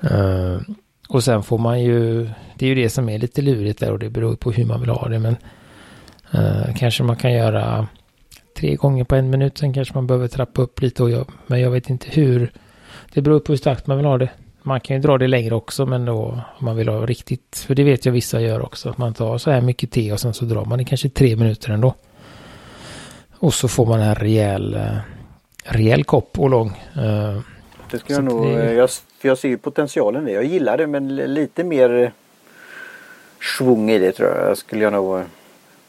Eh, 0.00 0.60
och 1.08 1.24
sen 1.24 1.42
får 1.42 1.58
man 1.58 1.82
ju, 1.82 2.28
det 2.54 2.66
är 2.66 2.68
ju 2.68 2.74
det 2.74 2.90
som 2.90 3.08
är 3.08 3.18
lite 3.18 3.42
lurigt 3.42 3.80
där 3.80 3.92
och 3.92 3.98
det 3.98 4.10
beror 4.10 4.36
på 4.36 4.52
hur 4.52 4.64
man 4.64 4.80
vill 4.80 4.90
ha 4.90 5.08
det. 5.08 5.18
Men 5.18 5.36
uh, 6.34 6.74
kanske 6.76 7.02
man 7.02 7.16
kan 7.16 7.32
göra 7.32 7.88
tre 8.56 8.74
gånger 8.74 9.04
på 9.04 9.14
en 9.16 9.30
minut. 9.30 9.58
Sen 9.58 9.72
kanske 9.72 9.94
man 9.94 10.06
behöver 10.06 10.28
trappa 10.28 10.62
upp 10.62 10.82
lite. 10.82 11.02
Och 11.02 11.10
jag, 11.10 11.26
men 11.46 11.60
jag 11.60 11.70
vet 11.70 11.90
inte 11.90 12.06
hur. 12.10 12.52
Det 13.12 13.22
beror 13.22 13.40
på 13.40 13.52
hur 13.52 13.56
starkt 13.56 13.86
man 13.86 13.96
vill 13.96 14.06
ha 14.06 14.18
det. 14.18 14.30
Man 14.62 14.80
kan 14.80 14.96
ju 14.96 15.02
dra 15.02 15.18
det 15.18 15.26
längre 15.26 15.54
också 15.54 15.86
men 15.86 16.04
då 16.04 16.40
om 16.58 16.64
man 16.64 16.76
vill 16.76 16.88
ha 16.88 17.06
riktigt. 17.06 17.64
För 17.66 17.74
det 17.74 17.84
vet 17.84 18.04
jag 18.04 18.12
vissa 18.12 18.40
gör 18.40 18.62
också. 18.62 18.90
Att 18.90 18.98
man 18.98 19.14
tar 19.14 19.38
så 19.38 19.50
här 19.50 19.60
mycket 19.60 19.90
te 19.90 20.12
och 20.12 20.20
sen 20.20 20.34
så 20.34 20.44
drar 20.44 20.64
man 20.64 20.78
det 20.78 20.84
kanske 20.84 21.08
tre 21.08 21.36
minuter 21.36 21.70
ändå. 21.70 21.94
Och 23.38 23.54
så 23.54 23.68
får 23.68 23.86
man 23.86 24.00
en 24.00 24.14
rejäl, 24.14 24.74
eh, 24.74 24.96
rejäl 25.64 26.04
kopp 26.04 26.38
och 26.38 26.50
lång. 26.50 26.68
Eh, 26.96 27.38
det 27.90 27.98
ska 27.98 28.12
jag 28.12 28.24
nog. 28.24 28.46
Det... 28.46 28.74
Jag, 28.74 28.90
för 29.24 29.28
jag 29.28 29.38
ser 29.38 29.48
ju 29.48 29.58
potentialen 29.58 30.22
i 30.22 30.26
det. 30.26 30.32
Jag 30.32 30.44
gillar 30.44 30.76
det 30.76 30.86
men 30.86 31.16
lite 31.16 31.64
mer 31.64 32.12
svung 33.58 33.90
i 33.90 33.98
det 33.98 34.12
tror 34.12 34.28
jag. 34.28 34.58
Skulle 34.58 34.82
jag 34.82 34.92
nog 34.92 35.22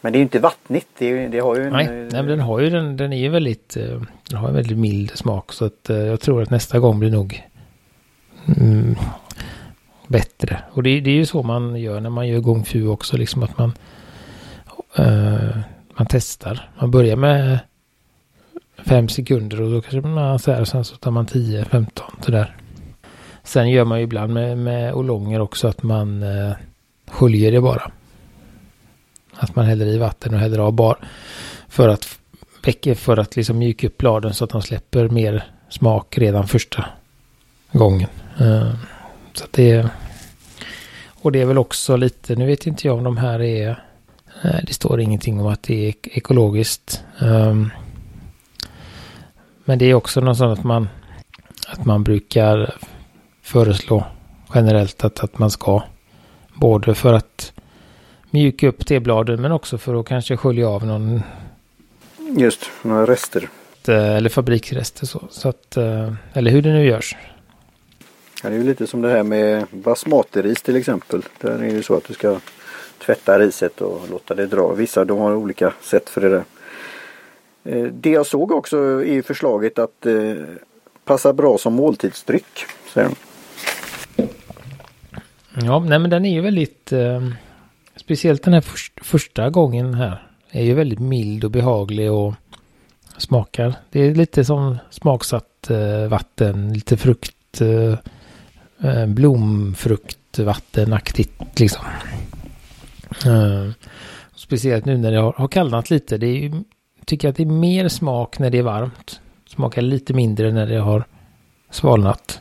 men 0.02 0.12
det 0.12 0.16
är 0.16 0.20
ju 0.20 0.24
inte 0.24 0.40
vattnigt. 0.40 0.88
Det, 0.98 1.28
det 1.28 1.40
har 1.40 1.56
ju 1.56 1.64
en, 1.64 1.74
nej, 1.74 1.88
nej, 1.88 2.10
men 2.12 2.26
den 2.26 2.40
har 2.40 2.60
ju 2.60 2.70
den, 2.70 2.98
den 2.98 3.14
är 3.14 3.18
ju 3.18 3.30
väldigt, 3.30 3.78
eh, 3.78 4.02
den 4.30 4.40
har 4.40 4.48
en 4.48 4.56
väldigt 4.56 4.78
mild 4.78 5.12
smak. 5.12 5.54
Så 5.54 5.66
att 5.66 5.90
eh, 5.90 5.98
jag 5.98 6.20
tror 6.20 6.42
att 6.42 6.50
nästa 6.50 6.80
gång 6.80 7.00
blir 7.00 7.12
nog 7.12 7.44
mm, 8.58 8.96
bättre. 10.08 10.60
Och 10.72 10.84
det, 10.84 11.00
det, 11.00 11.10
är 11.10 11.16
ju 11.16 11.26
så 11.26 11.44
man 11.44 11.76
gör 11.76 12.00
när 12.00 12.10
man 12.10 12.28
gör 12.28 12.40
gång 12.40 12.66
fu 12.66 12.88
också. 12.88 13.18
Liksom 13.18 13.44
att 13.44 13.58
man, 13.58 13.74
uh, 15.00 15.58
man 15.98 16.08
testar. 16.10 16.70
Man 16.80 16.92
börjar 16.92 17.16
med 17.16 17.60
fem 18.78 19.10
sekunder 19.10 19.62
och 19.62 19.72
då 19.72 19.82
kanske 19.82 20.10
man 20.10 20.40
så 20.40 20.52
här, 20.52 20.66
sen 20.66 20.86
så 20.86 20.96
tar 20.96 21.12
man 21.12 21.26
10, 21.26 21.66
15 21.66 22.06
sådär. 22.22 22.56
Sen 23.46 23.70
gör 23.70 23.86
man 23.86 23.98
ju 23.98 24.04
ibland 24.04 24.34
med, 24.34 24.58
med 24.58 24.94
olonger 24.94 25.40
också 25.40 25.68
att 25.68 25.84
man 25.84 26.24
eh, 26.24 26.52
sköljer 27.08 27.52
det 27.52 27.62
bara. 27.62 27.92
Att 29.34 29.56
man 29.56 29.66
häller 29.66 29.86
i 29.86 29.98
vatten 29.98 30.34
och 30.34 30.40
häller 30.40 30.60
av 30.60 30.74
bar. 30.74 30.98
För 31.68 31.90
att, 31.90 32.20
för 32.96 33.18
att 33.18 33.36
liksom 33.36 33.58
mjuka 33.58 33.88
upp 33.88 33.98
bladen 33.98 34.34
så 34.34 34.44
att 34.44 34.50
de 34.50 34.62
släpper 34.62 35.10
mer 35.10 35.44
smak 35.70 36.18
redan 36.18 36.48
första 36.48 36.86
gången. 37.72 38.10
Eh, 38.40 38.74
så 39.34 39.44
att 39.44 39.54
det 39.54 39.90
och 41.26 41.32
det 41.32 41.42
är 41.42 41.46
väl 41.46 41.58
också 41.58 41.96
lite, 41.96 42.36
nu 42.36 42.46
vet 42.46 42.68
inte 42.68 42.88
jag 42.88 42.98
om 42.98 43.04
de 43.04 43.18
här 43.18 43.42
är, 43.42 43.84
eh, 44.44 44.60
det 44.68 44.74
står 44.74 45.02
ingenting 45.02 45.40
om 45.40 45.48
att 45.48 45.64
det 45.64 45.88
är 45.88 45.94
ekologiskt. 46.04 47.04
Ehm, 47.20 47.70
men 49.64 49.80
det 49.80 49.86
är 49.86 49.94
också 49.94 50.22
något 50.22 50.38
sånt 50.38 50.60
att 50.60 50.66
man, 50.66 50.90
att 51.68 51.86
man 51.86 52.04
brukar 52.04 52.76
föreslå 53.46 54.06
generellt 54.56 55.04
att, 55.04 55.24
att 55.24 55.40
man 55.40 55.52
ska, 55.52 55.84
både 56.54 56.96
för 56.96 57.14
att 57.14 57.54
mjuka 58.30 58.68
upp 58.68 58.86
tebladen 58.86 59.42
men 59.42 59.52
också 59.52 59.78
för 59.78 60.00
att 60.00 60.08
kanske 60.08 60.38
skölja 60.38 60.70
av 60.70 60.86
någon... 60.86 61.22
Just, 62.38 62.70
några 62.82 63.06
rester. 63.06 63.50
Eh, 63.88 64.16
eller 64.16 64.30
fabriksrester 64.30 65.06
så. 65.06 65.22
så 65.30 65.50
att, 65.50 65.78
eh, 65.78 66.14
eller 66.34 66.52
hur 66.52 66.62
det 66.62 66.74
nu 66.74 66.86
görs. 66.86 67.16
Ja, 68.44 68.50
det 68.50 68.56
är 68.56 68.60
ju 68.60 68.64
lite 68.64 68.88
som 68.88 69.02
det 69.02 69.10
här 69.10 69.24
med 69.24 69.66
basmatiris 69.72 70.62
till 70.62 70.76
exempel. 70.76 71.22
Där 71.42 71.52
är 71.52 71.58
det 71.58 71.68
ju 71.68 71.84
så 71.84 71.98
att 71.98 72.04
du 72.04 72.14
ska 72.14 72.40
tvätta 73.06 73.40
riset 73.40 73.82
och 73.82 74.10
låta 74.10 74.36
det 74.36 74.46
dra. 74.46 74.74
Vissa 74.74 75.06
de 75.06 75.20
har 75.20 75.36
olika 75.36 75.74
sätt 75.82 76.10
för 76.10 76.22
det 76.22 76.30
där. 76.30 76.44
Eh, 77.64 77.84
det 77.84 78.10
jag 78.10 78.26
såg 78.26 78.52
också 78.52 79.04
i 79.04 79.22
förslaget 79.22 79.80
att 79.80 80.06
passa 81.04 81.34
bra 81.34 81.58
som 81.58 81.74
måltidsdryck. 81.74 82.66
Säger 82.94 83.10
de. 83.10 83.16
Ja, 85.62 85.80
nej 85.80 86.00
men 86.00 86.10
den 86.10 86.26
är 86.26 86.34
ju 86.34 86.42
väldigt 86.42 86.92
eh, 86.92 87.22
Speciellt 87.96 88.44
den 88.44 88.54
här 88.54 88.62
för, 88.62 89.04
första 89.04 89.50
gången 89.50 89.94
här. 89.94 90.28
Är 90.52 90.64
ju 90.64 90.74
väldigt 90.74 91.00
mild 91.00 91.44
och 91.44 91.52
behaglig 91.52 92.12
och 92.12 92.34
smakar. 93.18 93.74
Det 93.92 94.00
är 94.00 94.16
lite 94.16 94.46
som 94.46 94.78
smaksatt 94.90 95.70
eh, 95.70 96.08
vatten. 96.08 96.74
Lite 96.74 96.98
frukt. 96.98 97.62
Eh, 97.62 97.94
eh 98.90 99.06
blomfruktvattenaktigt 99.06 101.60
liksom. 101.60 101.86
Eh, 103.26 103.70
speciellt 104.36 104.86
nu 104.86 104.98
när 104.98 105.12
det 105.12 105.18
har, 105.18 105.34
har 105.34 105.48
kallnat 105.48 105.90
lite. 105.90 106.18
Det 106.18 106.46
är, 106.46 106.64
tycker 107.06 107.30
att 107.30 107.36
det 107.36 107.44
är 107.44 107.48
mer 107.48 107.88
smak 107.88 108.40
när 108.40 108.50
det 108.50 108.58
är 108.58 108.64
varmt. 108.64 109.22
Smakar 109.48 109.82
lite 109.82 110.14
mindre 110.14 110.52
när 110.52 110.68
det 110.68 110.80
har 110.80 111.06
svalnat. 111.70 112.40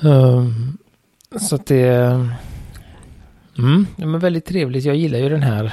Um, 0.00 0.78
så 1.36 1.54
att 1.54 1.66
det 1.66 2.28
Mm, 3.58 3.86
men 3.96 4.18
väldigt 4.18 4.44
trevligt. 4.44 4.84
Jag 4.84 4.96
gillar 4.96 5.18
ju 5.18 5.28
den 5.28 5.42
här. 5.42 5.64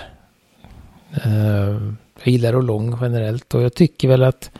Uh, 1.25 1.93
jag 2.23 2.27
gillar 2.31 2.61
lång 2.61 2.97
generellt 3.01 3.53
och 3.53 3.61
jag 3.61 3.73
tycker 3.73 4.07
väl 4.07 4.23
att 4.23 4.51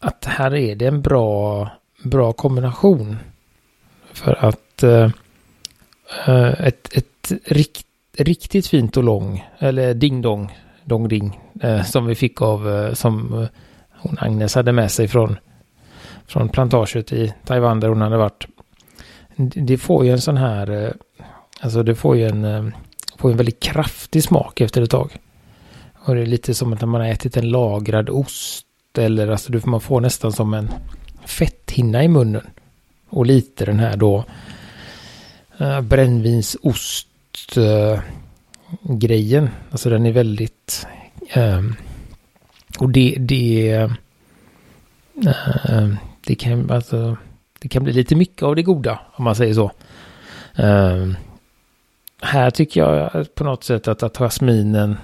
att 0.00 0.24
här 0.24 0.54
är 0.54 0.76
det 0.76 0.86
en 0.86 1.00
bra, 1.00 1.68
bra 2.04 2.32
kombination. 2.32 3.16
För 4.12 4.44
att 4.44 4.84
uh, 4.84 5.10
ett, 6.66 6.96
ett 6.96 7.32
rikt, 7.46 7.86
riktigt 8.16 8.66
fint 8.66 8.96
och 8.96 9.04
lång, 9.04 9.48
eller 9.58 9.94
ding 9.94 10.22
dong, 10.22 10.58
dong 10.84 11.08
ding, 11.08 11.40
uh, 11.64 11.82
som 11.82 12.06
vi 12.06 12.14
fick 12.14 12.42
av, 12.42 12.94
som 12.94 13.46
hon 13.90 14.16
Agnes 14.20 14.54
hade 14.54 14.72
med 14.72 14.90
sig 14.90 15.08
från, 15.08 15.36
från 16.26 16.48
plantaget 16.48 17.12
i 17.12 17.34
Taiwan 17.44 17.80
där 17.80 17.88
hon 17.88 18.00
hade 18.00 18.16
varit. 18.16 18.46
Det 19.54 19.78
får 19.78 20.04
ju 20.04 20.12
en 20.12 20.20
sån 20.20 20.36
här 20.36 20.84
eh, 20.84 20.90
Alltså 21.60 21.82
det 21.82 21.94
får 21.94 22.16
ju 22.16 22.26
en, 22.26 22.44
eh, 22.44 22.66
får 23.16 23.30
en 23.30 23.36
väldigt 23.36 23.60
kraftig 23.60 24.22
smak 24.22 24.60
efter 24.60 24.82
ett 24.82 24.90
tag. 24.90 25.16
Och 25.94 26.14
det 26.14 26.20
är 26.22 26.26
lite 26.26 26.54
som 26.54 26.72
att 26.72 26.80
när 26.80 26.88
man 26.88 27.00
har 27.00 27.08
ätit 27.08 27.36
en 27.36 27.50
lagrad 27.50 28.10
ost. 28.10 28.66
Eller 28.98 29.28
alltså 29.28 29.68
man 29.68 29.80
får 29.80 30.00
nästan 30.00 30.32
som 30.32 30.54
en 30.54 30.70
fetthinna 31.24 32.04
i 32.04 32.08
munnen. 32.08 32.46
Och 33.08 33.26
lite 33.26 33.64
den 33.64 33.78
här 33.78 33.96
då 33.96 34.24
äh, 35.58 35.80
brännvinsost 35.80 37.06
äh, 37.56 38.00
grejen. 38.82 39.50
Alltså 39.70 39.90
den 39.90 40.06
är 40.06 40.12
väldigt 40.12 40.86
äh, 41.28 41.62
och 42.78 42.90
det, 42.90 43.16
det, 43.18 43.70
äh, 45.68 45.94
det 46.26 46.34
kan 46.34 46.70
alltså, 46.70 47.16
det 47.60 47.68
kan 47.68 47.84
bli 47.84 47.92
lite 47.92 48.14
mycket 48.14 48.42
av 48.42 48.56
det 48.56 48.62
goda 48.62 48.98
om 49.12 49.24
man 49.24 49.34
säger 49.34 49.54
så. 49.54 49.70
Um, 50.56 51.16
här 52.22 52.50
tycker 52.50 52.80
jag 52.80 53.34
på 53.34 53.44
något 53.44 53.64
sätt 53.64 53.88
att, 53.88 54.02
att 54.02 54.16
jasminen 54.16 54.96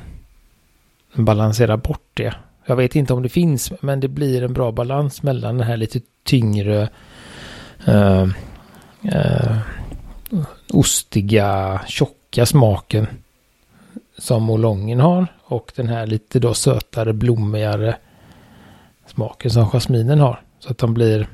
balanserar 1.14 1.76
bort 1.76 2.10
det. 2.14 2.34
Jag 2.66 2.76
vet 2.76 2.96
inte 2.96 3.12
om 3.12 3.22
det 3.22 3.28
finns, 3.28 3.72
men 3.80 4.00
det 4.00 4.08
blir 4.08 4.42
en 4.42 4.52
bra 4.52 4.72
balans 4.72 5.22
mellan 5.22 5.58
den 5.58 5.66
här 5.66 5.76
lite 5.76 6.00
tyngre 6.24 6.88
uh, 7.88 8.26
uh, 9.04 9.58
ostiga, 10.72 11.80
tjocka 11.86 12.46
smaken 12.46 13.06
som 14.18 14.50
olongen 14.50 15.00
har 15.00 15.26
och 15.44 15.72
den 15.76 15.88
här 15.88 16.06
lite 16.06 16.38
då 16.38 16.54
sötare, 16.54 17.12
blommigare 17.12 17.96
smaken 19.06 19.50
som 19.50 19.70
jasminen 19.70 20.20
har. 20.20 20.40
Så 20.58 20.70
att 20.70 20.78
de 20.78 20.94
blir 20.94 21.28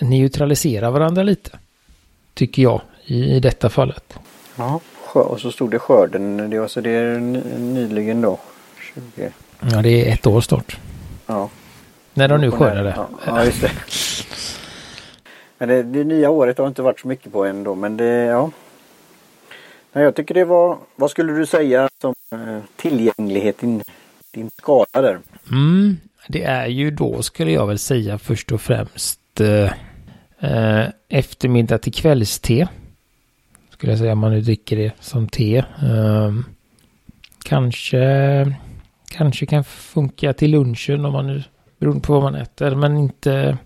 neutraliserar 0.00 0.90
varandra 0.90 1.22
lite. 1.22 1.58
Tycker 2.34 2.62
jag 2.62 2.80
i 3.04 3.40
detta 3.40 3.70
fallet. 3.70 4.18
Ja, 4.56 4.80
och 5.12 5.40
så 5.40 5.52
stod 5.52 5.70
det 5.70 5.78
skörden. 5.78 6.50
Det, 6.50 6.58
alltså 6.58 6.80
det 6.80 6.90
är 6.90 7.18
nyligen 7.58 8.20
då. 8.20 8.38
20. 8.94 9.30
Ja, 9.60 9.82
det 9.82 10.08
är 10.08 10.14
ett 10.14 10.26
år 10.26 10.40
snart. 10.40 10.78
Ja. 11.26 11.50
När 12.14 12.28
de 12.28 12.40
nu 12.40 12.50
skördade. 12.50 12.94
Ja, 12.96 13.08
ja, 13.26 13.44
just 13.44 13.60
det. 13.60 13.70
Men 15.58 15.68
det, 15.68 15.82
det 15.82 16.04
nya 16.04 16.30
året 16.30 16.58
har 16.58 16.68
inte 16.68 16.82
varit 16.82 17.00
så 17.00 17.08
mycket 17.08 17.32
på 17.32 17.44
än 17.44 17.64
då, 17.64 17.74
men 17.74 17.96
det, 17.96 18.04
ja. 18.04 18.50
Nej, 19.92 20.04
jag 20.04 20.14
tycker 20.14 20.34
det 20.34 20.44
var, 20.44 20.78
vad 20.96 21.10
skulle 21.10 21.32
du 21.32 21.46
säga 21.46 21.88
som 22.00 22.14
eh, 22.32 22.58
tillgänglighet, 22.76 23.58
din, 23.58 23.82
din 24.32 24.50
skala 24.58 24.86
där? 24.92 25.18
Mm, 25.50 25.96
det 26.28 26.42
är 26.42 26.66
ju 26.66 26.90
då 26.90 27.22
skulle 27.22 27.52
jag 27.52 27.66
väl 27.66 27.78
säga 27.78 28.18
först 28.18 28.52
och 28.52 28.60
främst 28.60 29.40
eh, 29.40 29.72
eh, 30.40 30.84
eftermiddag 31.08 31.78
till 31.78 31.92
kvällste. 31.92 32.68
Skulle 33.70 33.92
jag 33.92 33.98
säga 33.98 34.12
om 34.12 34.18
man 34.18 34.32
nu 34.32 34.40
dricker 34.40 34.76
det 34.76 34.92
som 35.00 35.28
te. 35.28 35.56
Eh, 35.56 36.32
kanske, 37.44 38.54
kanske 39.10 39.46
kan 39.46 39.64
funka 39.64 40.32
till 40.32 40.50
lunchen 40.50 41.04
om 41.04 41.12
man 41.12 41.26
nu, 41.26 41.42
beroende 41.78 42.02
på 42.06 42.12
vad 42.12 42.22
man 42.22 42.34
äter, 42.34 42.74
men 42.74 42.96
inte, 42.96 43.58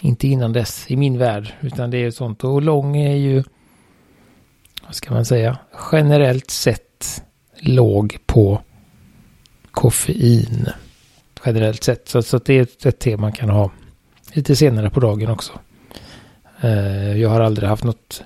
inte 0.00 0.28
innan 0.28 0.52
dess 0.52 0.84
i 0.88 0.96
min 0.96 1.18
värld. 1.18 1.54
Utan 1.60 1.90
det 1.90 1.98
är 1.98 2.10
sånt. 2.10 2.44
Och 2.44 2.62
lång 2.62 2.96
är 2.96 3.16
ju, 3.16 3.42
vad 4.84 4.94
ska 4.94 5.14
man 5.14 5.24
säga, 5.24 5.58
generellt 5.92 6.50
sett 6.50 7.22
låg 7.60 8.18
på 8.26 8.60
koffein. 9.70 10.68
Generellt 11.44 11.82
sett. 11.82 12.08
Så, 12.08 12.22
så 12.22 12.38
det 12.38 12.54
är 12.54 12.62
ett, 12.62 12.86
ett 12.86 12.98
te 12.98 13.16
man 13.16 13.32
kan 13.32 13.48
ha 13.48 13.70
lite 14.32 14.56
senare 14.56 14.90
på 14.90 15.00
dagen 15.00 15.30
också. 15.30 15.52
Uh, 16.66 17.20
jag 17.20 17.28
har 17.28 17.40
aldrig 17.40 17.68
haft 17.68 17.84
något 17.84 18.24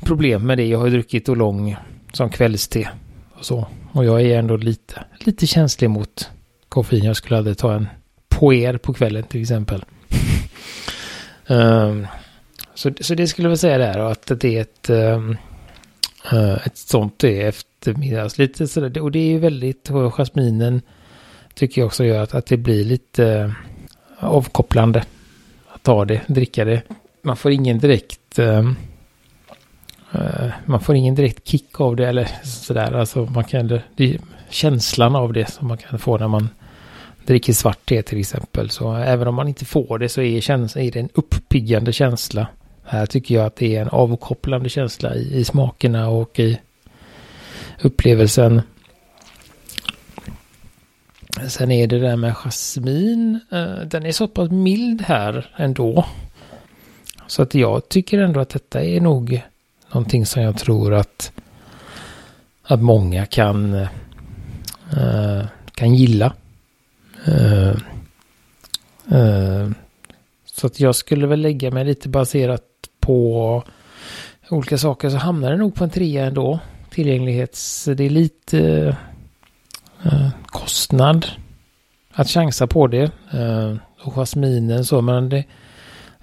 problem 0.00 0.46
med 0.46 0.58
det. 0.58 0.66
Jag 0.66 0.78
har 0.78 0.90
druckit 0.90 1.28
Oolong 1.28 1.76
som 2.12 2.30
kvällste 2.30 2.88
och 3.34 3.44
så. 3.44 3.66
Och 3.92 4.04
jag 4.04 4.22
är 4.22 4.38
ändå 4.38 4.56
lite, 4.56 5.04
lite 5.18 5.46
känslig 5.46 5.90
mot 5.90 6.30
koffein. 6.68 7.04
Jag 7.04 7.16
skulle 7.16 7.38
aldrig 7.38 7.58
ta 7.58 7.74
en 7.74 7.88
poer 8.28 8.76
på 8.76 8.92
kvällen 8.92 9.22
till 9.22 9.40
exempel. 9.40 9.84
um, 11.46 12.06
så, 12.74 12.90
så 13.00 13.14
det 13.14 13.26
skulle 13.26 13.48
jag 13.48 13.58
säga 13.58 13.78
där 13.78 13.98
att 13.98 14.40
det 14.40 14.56
är 14.56 14.60
ett, 14.60 14.90
um, 14.90 15.36
uh, 16.32 16.66
ett 16.66 16.76
sånt 16.76 17.24
eftermiddags. 17.24 18.38
Lite 18.38 18.66
sådär. 18.66 19.02
Och 19.02 19.10
det 19.10 19.18
är 19.18 19.28
ju 19.28 19.38
väldigt, 19.38 19.90
och 19.90 20.14
jasminen 20.14 20.82
tycker 21.54 21.80
jag 21.80 21.86
också 21.86 22.04
gör 22.04 22.22
att, 22.22 22.34
att 22.34 22.46
det 22.46 22.56
blir 22.56 22.84
lite 22.84 23.24
uh, 23.24 23.52
avkopplande. 24.18 25.04
Att 25.68 25.82
ta 25.82 26.04
det, 26.04 26.20
dricka 26.26 26.64
det. 26.64 26.82
Man 27.26 27.36
får 27.36 27.52
ingen 27.52 27.78
direkt 27.78 28.38
uh, 28.38 28.72
man 30.64 30.80
får 30.80 30.94
ingen 30.94 31.14
direkt 31.14 31.48
kick 31.48 31.80
av 31.80 31.96
det 31.96 32.08
eller 32.08 32.28
sådär. 32.44 32.92
Alltså 32.92 33.24
man 33.24 33.44
kan, 33.44 33.80
det 33.96 34.14
är 34.14 34.20
känslan 34.50 35.16
av 35.16 35.32
det 35.32 35.50
som 35.50 35.68
man 35.68 35.76
kan 35.76 35.98
få 35.98 36.18
när 36.18 36.28
man 36.28 36.48
dricker 37.26 37.52
svart 37.52 37.88
te 37.88 38.02
till 38.02 38.20
exempel. 38.20 38.70
Så 38.70 38.94
även 38.94 39.28
om 39.28 39.34
man 39.34 39.48
inte 39.48 39.64
får 39.64 39.98
det 39.98 40.08
så 40.08 40.22
är, 40.22 40.40
känsla, 40.40 40.82
är 40.82 40.90
det 40.90 41.00
en 41.00 41.08
uppiggande 41.14 41.92
känsla. 41.92 42.46
Här 42.84 43.06
tycker 43.06 43.34
jag 43.34 43.46
att 43.46 43.56
det 43.56 43.76
är 43.76 43.82
en 43.82 43.88
avkopplande 43.88 44.68
känsla 44.68 45.14
i, 45.14 45.36
i 45.36 45.44
smakerna 45.44 46.08
och 46.08 46.38
i 46.38 46.58
upplevelsen. 47.82 48.62
Sen 51.48 51.70
är 51.70 51.86
det 51.86 51.98
där 51.98 52.16
med 52.16 52.36
jasmin. 52.36 53.40
Eh, 53.52 53.86
den 53.86 54.06
är 54.06 54.12
så 54.12 54.28
pass 54.28 54.50
mild 54.50 55.02
här 55.02 55.50
ändå. 55.56 56.04
Så 57.26 57.42
att 57.42 57.54
jag 57.54 57.88
tycker 57.88 58.18
ändå 58.18 58.40
att 58.40 58.48
detta 58.48 58.84
är 58.84 59.00
nog 59.00 59.42
någonting 59.92 60.26
som 60.26 60.42
jag 60.42 60.58
tror 60.58 60.94
att, 60.94 61.32
att 62.62 62.82
många 62.82 63.26
kan, 63.26 63.74
uh, 63.74 65.46
kan 65.74 65.94
gilla. 65.94 66.32
Uh, 67.28 67.76
uh, 69.12 69.70
så 70.44 70.66
att 70.66 70.80
jag 70.80 70.94
skulle 70.94 71.26
väl 71.26 71.40
lägga 71.40 71.70
mig 71.70 71.84
lite 71.84 72.08
baserat 72.08 72.62
på 73.00 73.62
olika 74.50 74.78
saker 74.78 75.10
så 75.10 75.16
hamnar 75.16 75.50
det 75.50 75.56
nog 75.56 75.74
på 75.74 75.84
en 75.84 75.90
trea 75.90 76.26
ändå. 76.26 76.58
Tillgänglighets, 76.90 77.84
det 77.84 78.04
är 78.04 78.10
lite 78.10 78.96
kostnad 80.46 81.26
att 82.12 82.28
chansa 82.28 82.66
på 82.66 82.86
det. 82.86 83.10
och 84.02 84.12
jasminen 84.14 84.84
så, 84.84 85.00
men 85.00 85.28
det 85.28 85.44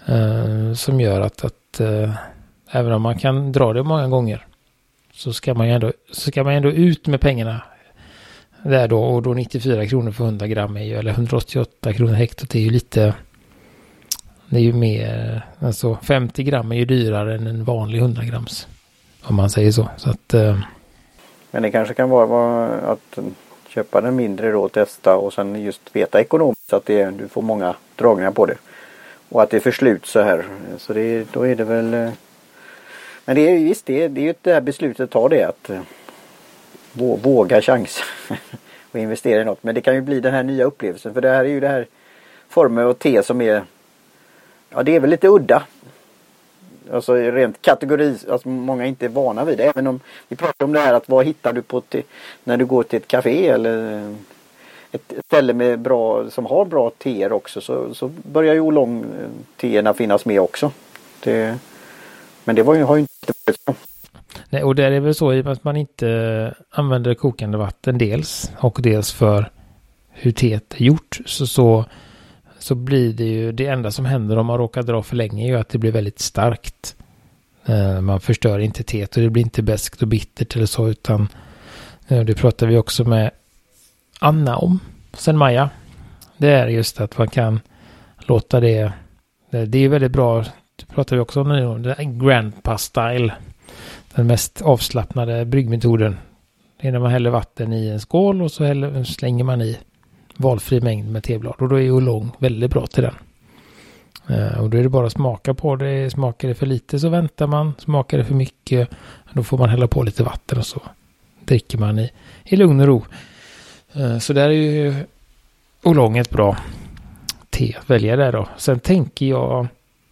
Eh, 0.05 0.73
som 0.73 1.01
gör 1.01 1.21
att, 1.21 1.45
att 1.45 1.79
eh, 1.79 2.13
Även 2.75 2.91
om 2.91 3.01
man 3.01 3.19
kan 3.19 3.51
dra 3.51 3.73
det 3.73 3.83
många 3.83 4.07
gånger. 4.07 4.45
Så 5.13 5.33
ska 5.33 5.53
man 5.53 5.67
ju 5.67 5.73
ändå, 5.73 5.91
så 6.11 6.31
ska 6.31 6.43
man 6.43 6.53
ändå 6.53 6.71
ut 6.71 7.07
med 7.07 7.21
pengarna. 7.21 7.61
Där 8.63 8.87
då 8.87 9.03
och 9.03 9.21
då 9.21 9.33
94 9.33 9.87
kronor 9.87 10.11
för 10.11 10.23
100 10.23 10.47
gram 10.47 10.77
är 10.77 10.83
ju, 10.83 10.95
eller 10.95 11.11
188 11.11 11.93
kronor 11.93 12.13
hektot 12.13 12.55
är 12.55 12.59
ju 12.59 12.69
lite. 12.69 13.13
Det 14.49 14.57
är 14.57 14.61
ju 14.61 14.73
mer, 14.73 15.41
alltså 15.59 15.97
50 16.03 16.43
gram 16.43 16.71
är 16.71 16.75
ju 16.75 16.85
dyrare 16.85 17.35
än 17.35 17.47
en 17.47 17.63
vanlig 17.63 17.99
100 17.99 18.23
grams. 18.23 18.67
Om 19.23 19.35
man 19.35 19.49
säger 19.49 19.71
så. 19.71 19.89
så 19.97 20.09
att, 20.09 20.33
eh. 20.33 20.59
Men 21.51 21.63
det 21.63 21.71
kanske 21.71 21.93
kan 21.93 22.09
vara 22.09 22.67
att 22.67 23.19
köpa 23.67 24.01
den 24.01 24.15
mindre 24.15 24.51
då, 24.51 24.69
testa 24.69 25.15
och 25.15 25.33
sen 25.33 25.61
just 25.61 25.81
veta 25.95 26.21
ekonomiskt 26.21 26.73
att 26.73 26.85
det, 26.85 27.11
du 27.11 27.27
får 27.27 27.41
många 27.41 27.75
dragningar 27.95 28.31
på 28.31 28.45
det. 28.45 28.57
Och 29.33 29.43
att 29.43 29.49
det 29.49 29.57
är 29.57 29.61
förslut 29.61 30.05
så 30.05 30.21
här. 30.21 30.45
Så 30.77 30.93
det, 30.93 31.27
då 31.33 31.47
är 31.47 31.55
det 31.55 31.63
väl 31.63 31.93
eh, 31.93 32.09
men 33.25 33.35
det 33.35 33.47
är 33.47 33.57
ju 33.57 33.63
visst 33.63 33.85
det, 33.85 34.07
det 34.07 34.21
är 34.21 34.25
ju 34.25 34.33
det 34.41 34.53
här 34.53 34.61
beslutet 34.61 34.99
att 34.99 35.11
ta 35.11 35.29
det 35.29 35.43
att 35.43 35.69
eh, 35.69 35.81
våga 37.21 37.61
chans 37.61 38.03
och 38.91 38.99
investera 38.99 39.41
i 39.41 39.45
något. 39.45 39.63
Men 39.63 39.75
det 39.75 39.81
kan 39.81 39.95
ju 39.95 40.01
bli 40.01 40.19
den 40.19 40.33
här 40.33 40.43
nya 40.43 40.65
upplevelsen 40.65 41.13
för 41.13 41.21
det 41.21 41.29
här 41.29 41.45
är 41.45 41.49
ju 41.49 41.59
det 41.59 41.67
här 41.67 41.87
former 42.49 42.85
och 42.85 42.99
te 42.99 43.23
som 43.23 43.41
är 43.41 43.63
Ja 44.69 44.83
det 44.83 44.95
är 44.95 44.99
väl 44.99 45.09
lite 45.09 45.27
udda. 45.27 45.63
Alltså 46.91 47.13
rent 47.13 47.61
kategori, 47.61 48.17
alltså 48.29 48.49
många 48.49 48.83
är 48.83 48.87
inte 48.87 49.07
vana 49.07 49.45
vid 49.45 49.57
det. 49.57 49.63
Även 49.63 49.87
om 49.87 49.99
vi 50.27 50.35
pratar 50.35 50.65
om 50.65 50.73
det 50.73 50.79
här 50.79 50.93
att 50.93 51.09
vad 51.09 51.25
hittar 51.25 51.53
du 51.53 51.61
på 51.61 51.81
när 52.43 52.57
du 52.57 52.65
går 52.65 52.83
till 52.83 52.97
ett 52.97 53.07
café 53.07 53.47
eller 53.47 54.15
ett 54.93 55.13
ställe 55.25 55.53
med 55.53 55.79
bra, 55.79 56.29
som 56.29 56.45
har 56.45 56.65
bra 56.65 56.89
teer 56.89 57.31
också 57.31 57.61
så, 57.61 57.93
så 57.93 58.07
börjar 58.07 58.53
ju 58.53 58.59
olong 58.59 58.99
eh, 58.99 59.29
teerna 59.57 59.93
finnas 59.93 60.25
med 60.25 60.41
också. 60.41 60.71
Det, 61.23 61.57
men 62.43 62.55
det 62.55 62.63
var 62.63 62.75
ju, 62.75 62.83
har 62.83 62.95
ju 62.95 63.01
inte 63.01 63.33
varit 63.45 63.59
så. 63.65 63.73
Nej, 64.49 64.63
och 64.63 64.75
det 64.75 64.83
är 64.83 64.99
väl 64.99 65.15
så 65.15 65.33
i 65.33 65.41
och 65.41 65.45
med 65.45 65.53
att 65.53 65.63
man 65.63 65.77
inte 65.77 66.09
eh, 66.09 66.79
använder 66.79 67.13
kokande 67.13 67.57
vatten 67.57 67.97
dels 67.97 68.51
och 68.57 68.79
dels 68.81 69.11
för 69.11 69.49
hur 70.09 70.31
teet 70.31 70.73
är 70.73 70.83
gjort 70.83 71.19
så, 71.25 71.47
så, 71.47 71.85
så 72.59 72.75
blir 72.75 73.13
det 73.13 73.23
ju 73.23 73.51
det 73.51 73.67
enda 73.67 73.91
som 73.91 74.05
händer 74.05 74.37
om 74.37 74.45
man 74.45 74.57
råkar 74.57 74.83
dra 74.83 75.03
för 75.03 75.15
länge 75.15 75.45
är 75.45 75.47
ju 75.47 75.57
att 75.57 75.69
det 75.69 75.77
blir 75.77 75.91
väldigt 75.91 76.19
starkt. 76.19 76.95
Eh, 77.65 78.01
man 78.01 78.19
förstör 78.19 78.59
inte 78.59 78.83
teet 78.83 79.17
och 79.17 79.23
det 79.23 79.29
blir 79.29 79.43
inte 79.43 79.61
beskt 79.61 80.01
och 80.01 80.07
bittert 80.07 80.55
eller 80.55 80.65
så 80.65 80.89
utan 80.89 81.27
det 82.07 82.37
pratar 82.37 82.67
vi 82.67 82.77
också 82.77 83.03
med 83.03 83.31
Anna 84.25 84.57
om 84.57 84.79
sen 85.13 85.37
Maja. 85.37 85.69
Det 86.37 86.49
är 86.49 86.67
just 86.67 87.01
att 87.01 87.17
man 87.17 87.27
kan 87.27 87.59
låta 88.17 88.59
det. 88.59 88.93
Det 89.49 89.77
är 89.77 89.89
väldigt 89.89 90.11
bra 90.11 90.43
det 90.75 90.85
pratar 90.85 91.15
vi 91.15 91.21
också 91.21 91.41
om 91.41 91.49
nu. 91.49 91.93
Den 91.95 92.19
grandpa 92.19 92.77
style. 92.77 93.33
Den 94.15 94.27
mest 94.27 94.61
avslappnade 94.61 95.45
bryggmetoden. 95.45 96.17
Det 96.81 96.87
är 96.87 96.91
när 96.91 96.99
man 96.99 97.11
häller 97.11 97.29
vatten 97.29 97.73
i 97.73 97.87
en 97.87 97.99
skål 97.99 98.41
och 98.41 98.51
så 98.51 98.63
häller, 98.63 99.03
slänger 99.03 99.43
man 99.43 99.61
i 99.61 99.77
valfri 100.37 100.81
mängd 100.81 101.11
med 101.11 101.23
teblad. 101.23 101.55
Och 101.57 101.69
då 101.69 101.79
är 101.79 101.91
oolong 101.91 102.31
väldigt 102.37 102.71
bra 102.71 102.87
till 102.87 103.03
den. 103.03 103.15
Eh, 104.29 104.59
och 104.59 104.69
då 104.69 104.77
är 104.77 104.83
det 104.83 104.89
bara 104.89 105.05
att 105.07 105.13
smaka 105.13 105.53
på 105.53 105.75
det. 105.75 106.09
Smakar 106.09 106.47
det 106.47 106.55
för 106.55 106.65
lite 106.65 106.99
så 106.99 107.09
väntar 107.09 107.47
man. 107.47 107.73
Smakar 107.77 108.17
det 108.17 108.25
för 108.25 108.35
mycket 108.35 108.89
då 109.33 109.43
får 109.43 109.57
man 109.57 109.69
hälla 109.69 109.87
på 109.87 110.03
lite 110.03 110.23
vatten 110.23 110.57
och 110.57 110.65
så 110.65 110.81
dricker 111.45 111.77
man 111.77 111.99
i, 111.99 112.11
i 112.43 112.55
lugn 112.55 112.79
och 112.79 112.87
ro. 112.87 113.05
Eh, 113.95 114.17
så 114.19 114.33
där 114.33 114.49
är 114.49 114.53
ju 114.53 114.95
Olong 115.83 116.17
ett 116.17 116.29
bra 116.29 116.57
te 117.49 117.75
att 117.79 117.89
välja 117.89 118.15
där 118.15 118.31
då. 118.31 118.47
Sen 118.57 118.79
tänker 118.79 119.25
jag 119.25 119.67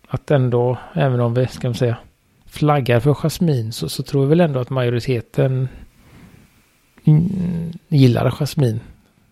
att 0.08 0.32
ändå, 0.32 0.78
även 0.94 1.20
om 1.20 1.34
vi 1.34 1.48
ska 1.48 1.74
säga 1.74 1.98
flaggar 2.46 3.00
för 3.00 3.14
jasmin 3.14 3.72
så, 3.72 3.90
så 3.90 4.04
tror 4.04 4.24
jag 4.24 4.30
väl 4.30 4.42
ändå 4.42 4.60
att 4.60 4.70
majoriteten 4.70 5.68
gillar 7.88 8.32
jasmin. 8.32 8.80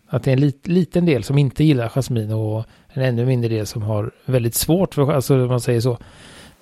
Att 0.08 0.24
det 0.24 0.32
är 0.32 0.34
en 0.34 0.40
lit, 0.40 0.68
liten 0.68 1.06
del 1.06 1.24
som 1.24 1.38
inte 1.38 1.64
gillar 1.64 1.90
jasmin 1.90 2.32
och 2.32 2.66
en 2.88 3.04
ännu 3.04 3.26
mindre 3.26 3.50
del 3.50 3.66
som 3.66 3.82
har 3.82 4.12
väldigt 4.26 4.56
svårt 4.56 4.96
för, 4.96 5.12
alltså 5.12 5.34
man 5.34 5.62
säger 5.62 5.82
så. 5.82 5.98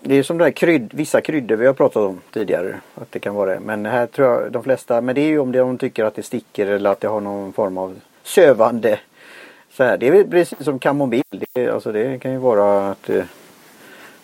Det 0.08 0.16
är 0.16 0.24
som 0.24 0.38
det 0.38 0.44
här 0.44 0.52
krydd, 0.52 0.94
vissa 0.94 1.22
kryddor 1.22 1.56
vi 1.56 1.66
har 1.66 1.74
pratat 1.74 2.04
om 2.04 2.22
tidigare. 2.34 2.76
Att 2.96 3.12
det 3.12 3.20
kan 3.20 3.36
vara 3.36 3.54
det. 3.54 3.60
Men 3.60 3.86
här 3.86 4.08
tror 4.08 4.28
jag 4.28 4.52
de 4.52 4.64
flesta, 4.64 5.02
men 5.02 5.16
det 5.16 5.22
är 5.22 5.28
ju 5.28 5.40
om 5.40 5.52
de 5.52 5.78
tycker 5.78 6.06
att 6.06 6.16
det 6.16 6.24
sticker 6.24 6.68
eller 6.68 6.90
att 6.90 7.02
det 7.02 7.08
har 7.08 7.22
någon 7.22 7.54
form 7.54 7.78
av 7.78 7.96
sövande. 8.24 9.00
Så 9.72 9.84
här, 9.84 9.98
det 9.98 10.08
är 10.08 10.24
precis 10.24 10.64
som 10.64 10.80
kamomill. 10.80 11.24
Det, 11.54 11.70
alltså 11.70 11.92
det 11.92 12.20
kan 12.20 12.32
ju 12.32 12.38
vara 12.38 12.92
att 12.92 13.04
det, 13.04 13.28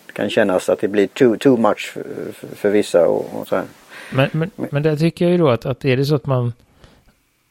det 0.06 0.12
kan 0.12 0.30
kännas 0.30 0.68
att 0.68 0.80
det 0.80 0.88
blir 0.88 1.06
too, 1.06 1.36
too 1.36 1.56
much 1.56 1.92
för, 1.92 2.32
för, 2.32 2.56
för 2.56 2.70
vissa 2.70 3.06
och, 3.08 3.40
och, 3.40 3.48
så 3.48 3.56
här. 3.56 3.64
Men, 4.12 4.28
men, 4.32 4.50
men 4.56 4.82
där 4.82 4.96
tycker 4.96 5.24
jag 5.24 5.32
ju 5.32 5.38
då 5.38 5.48
att, 5.48 5.66
att 5.66 5.84
är 5.84 5.96
det 5.96 6.04
så 6.04 6.14
att 6.14 6.26
man 6.26 6.52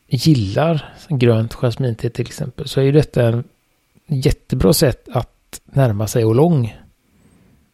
gillar 0.08 0.94
grönt 1.10 1.54
jasminte 1.54 2.10
till 2.10 2.28
exempel 2.28 2.68
så 2.68 2.80
är 2.80 2.84
ju 2.84 2.92
detta 2.92 3.24
en 3.24 3.44
jättebra 4.08 4.74
sätt 4.74 5.08
att 5.12 5.62
närma 5.66 6.08
sig 6.08 6.26
Oolong. 6.26 6.83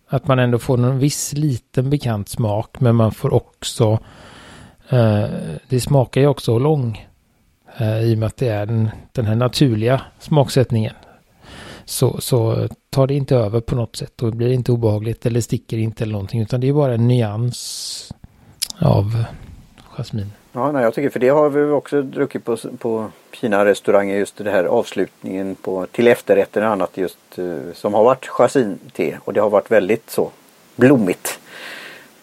Att 0.09 0.27
man 0.27 0.39
ändå 0.39 0.59
får 0.59 0.77
en 0.77 0.99
viss 0.99 1.33
liten 1.33 1.89
bekant 1.89 2.29
smak 2.29 2.79
men 2.79 2.95
man 2.95 3.11
får 3.11 3.33
också 3.33 3.99
eh, 4.89 5.25
det 5.69 5.79
smakar 5.79 6.21
ju 6.21 6.27
också 6.27 6.59
lång. 6.59 7.07
eh, 7.77 7.99
i 8.01 8.15
och 8.15 8.17
med 8.17 8.27
att 8.27 8.37
det 8.37 8.47
är 8.47 8.65
den, 8.65 8.89
den 9.11 9.25
här 9.25 9.35
naturliga 9.35 10.01
smaksättningen. 10.19 10.93
Så, 11.85 12.21
så 12.21 12.67
tar 12.89 13.07
det 13.07 13.13
inte 13.13 13.35
över 13.35 13.61
på 13.61 13.75
något 13.75 13.95
sätt 13.95 14.23
och 14.23 14.33
blir 14.33 14.51
inte 14.51 14.71
obehagligt 14.71 15.25
eller 15.25 15.41
sticker 15.41 15.77
inte 15.77 16.03
eller 16.03 16.11
någonting 16.13 16.41
utan 16.41 16.61
det 16.61 16.67
är 16.67 16.73
bara 16.73 16.93
en 16.93 17.07
nyans 17.07 18.13
av 18.79 19.23
jasmin. 19.97 20.31
Ja, 20.51 20.71
nej, 20.71 20.83
jag 20.83 20.93
tycker 20.93 21.09
för 21.09 21.19
det 21.19 21.29
har 21.29 21.49
vi 21.49 21.71
också 21.71 22.01
druckit 22.01 22.45
på, 22.45 22.57
på 22.77 23.11
fina 23.31 23.65
restauranger 23.65 24.17
just 24.17 24.37
det 24.37 24.51
här 24.51 24.63
avslutningen 24.63 25.55
på, 25.55 25.85
till 25.85 26.07
efterrätten 26.07 26.63
och 26.63 26.69
annat 26.69 26.97
just 26.97 27.17
eh, 27.37 27.73
som 27.73 27.93
har 27.93 28.03
varit 28.03 28.27
jasminte 28.27 29.19
och 29.23 29.33
det 29.33 29.41
har 29.41 29.49
varit 29.49 29.71
väldigt 29.71 30.09
så 30.09 30.31
blommigt. 30.75 31.39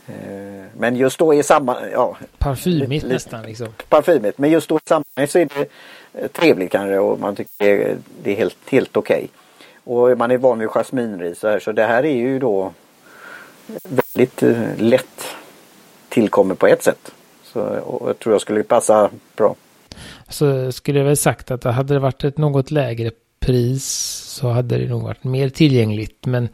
Eh, 0.07 0.65
men 0.77 0.97
just 0.97 1.19
då 1.19 1.35
i 1.35 1.43
samma... 1.43 1.77
Ja, 1.93 2.17
Parfymigt 2.39 2.91
lite, 2.91 3.15
nästan 3.15 3.43
liksom. 3.43 3.69
Parfymigt. 3.89 4.39
Men 4.39 4.51
just 4.51 4.69
då 4.69 4.77
i 4.77 4.81
sammanhanget 4.89 5.31
så 5.31 5.39
är 5.39 5.49
det 5.55 5.69
eh, 6.21 6.29
trevligt 6.29 6.73
kanske 6.73 6.99
och 6.99 7.21
man 7.21 7.37
tycker 7.37 7.53
det 7.59 7.83
är, 7.83 7.97
det 8.23 8.33
är 8.33 8.37
helt, 8.37 8.59
helt 8.69 8.97
okej. 8.97 9.29
Okay. 9.85 10.09
Och 10.11 10.19
man 10.19 10.31
är 10.31 10.39
van 10.39 10.59
vid 10.59 10.69
jasminris 10.69 11.39
så 11.39 11.49
här 11.49 11.59
så 11.59 11.73
det 11.73 11.85
här 11.85 12.05
är 12.05 12.17
ju 12.17 12.39
då 12.39 12.73
väldigt 13.89 14.43
lätt 14.79 15.37
tillkommet 16.09 16.59
på 16.59 16.67
ett 16.67 16.83
sätt. 16.83 17.13
Så 17.57 17.81
jag 18.07 18.19
tror 18.19 18.35
jag 18.35 18.41
skulle 18.41 18.63
passa 18.63 19.11
bra. 19.37 19.55
Så 20.29 20.73
skulle 20.73 20.99
jag 20.99 21.07
väl 21.07 21.17
sagt 21.17 21.51
att 21.51 21.65
hade 21.65 21.95
det 21.95 22.01
varit 22.01 22.25
ett 22.25 22.39
något 22.39 22.71
lägre 22.71 23.11
pris 23.41 23.85
så 24.41 24.49
hade 24.49 24.79
det 24.79 24.89
nog 24.89 25.03
varit 25.03 25.25
mer 25.25 25.49
tillgängligt. 25.49 26.27
Men 26.27 26.49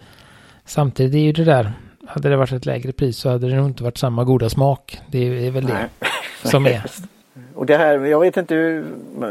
samtidigt 0.65 1.15
är 1.15 1.19
ju 1.19 1.33
det 1.33 1.45
där, 1.45 1.73
hade 2.07 2.29
det 2.29 2.37
varit 2.37 2.53
ett 2.53 2.67
lägre 2.67 2.93
pris 2.93 3.17
så 3.17 3.29
hade 3.29 3.49
det 3.49 3.57
nog 3.57 3.67
inte 3.67 3.85
varit 3.85 3.99
samma 3.99 4.25
goda 4.25 4.49
smak. 4.49 4.99
Det 5.11 5.47
är 5.47 5.51
väl 5.51 5.67
det 5.67 5.73
Nej. 5.73 6.11
som 6.51 6.67
är. 6.67 6.91
Och 7.55 7.67
det 7.67 7.77
här, 7.77 7.99
jag 7.99 8.21
vet 8.21 8.37
inte 8.37 8.55
hur 8.55 8.85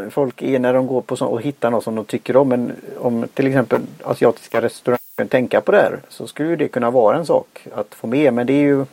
folk 0.09 0.41
är 0.41 0.59
när 0.59 0.73
de 0.73 0.87
går 0.87 1.01
på 1.01 1.15
så, 1.15 1.25
och 1.25 1.41
hittar 1.41 1.71
något 1.71 1.83
som 1.83 1.95
de 1.95 2.05
tycker 2.05 2.37
om. 2.37 2.49
Men 2.49 2.71
om 2.97 3.27
till 3.33 3.47
exempel 3.47 3.81
asiatiska 4.03 4.61
restauranger 4.61 5.27
tänka 5.29 5.61
på 5.61 5.71
det 5.71 5.77
här 5.77 5.99
så 6.09 6.27
skulle 6.27 6.55
det 6.55 6.67
kunna 6.67 6.91
vara 6.91 7.17
en 7.17 7.25
sak 7.25 7.67
att 7.75 7.95
få 7.95 8.07
med. 8.07 8.33
Men 8.33 8.47
det 8.47 8.53
är 8.53 8.61
ju 8.61 8.85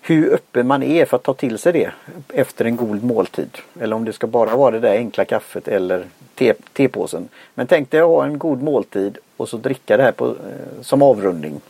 hur 0.00 0.34
öppen 0.34 0.66
man 0.66 0.82
är 0.82 1.04
för 1.04 1.16
att 1.16 1.22
ta 1.22 1.34
till 1.34 1.58
sig 1.58 1.72
det 1.72 1.90
efter 2.28 2.64
en 2.64 2.76
god 2.76 3.04
måltid. 3.04 3.58
Eller 3.80 3.96
om 3.96 4.04
det 4.04 4.12
ska 4.12 4.26
bara 4.26 4.56
vara 4.56 4.70
det 4.70 4.80
där 4.80 4.96
enkla 4.96 5.24
kaffet 5.24 5.68
eller 5.68 6.04
te, 6.34 6.54
tepåsen. 6.72 7.28
Men 7.54 7.66
tänk 7.66 7.90
dig 7.90 8.00
att 8.00 8.06
ha 8.06 8.24
en 8.24 8.38
god 8.38 8.62
måltid 8.62 9.18
och 9.36 9.48
så 9.48 9.56
dricka 9.56 9.96
det 9.96 10.02
här 10.02 10.12
på, 10.12 10.26
eh, 10.26 10.82
som 10.82 11.02
avrundning. 11.02 11.60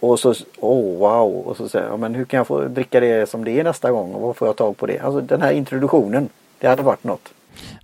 Och 0.00 0.20
så, 0.20 0.34
oh 0.60 0.98
wow, 0.98 1.32
och 1.32 1.56
så 1.56 1.68
säger 1.68 1.88
jag, 1.88 2.00
men 2.00 2.14
hur 2.14 2.24
kan 2.24 2.38
jag 2.38 2.46
få 2.46 2.64
dricka 2.64 3.00
det 3.00 3.28
som 3.28 3.44
det 3.44 3.60
är 3.60 3.64
nästa 3.64 3.90
gång 3.90 4.14
och 4.14 4.20
vad 4.20 4.36
får 4.36 4.48
jag 4.48 4.56
tag 4.56 4.76
på 4.76 4.86
det? 4.86 4.98
Alltså 4.98 5.20
den 5.20 5.42
här 5.42 5.52
introduktionen, 5.52 6.28
det 6.58 6.66
hade 6.68 6.82
varit 6.82 7.04
något. 7.04 7.28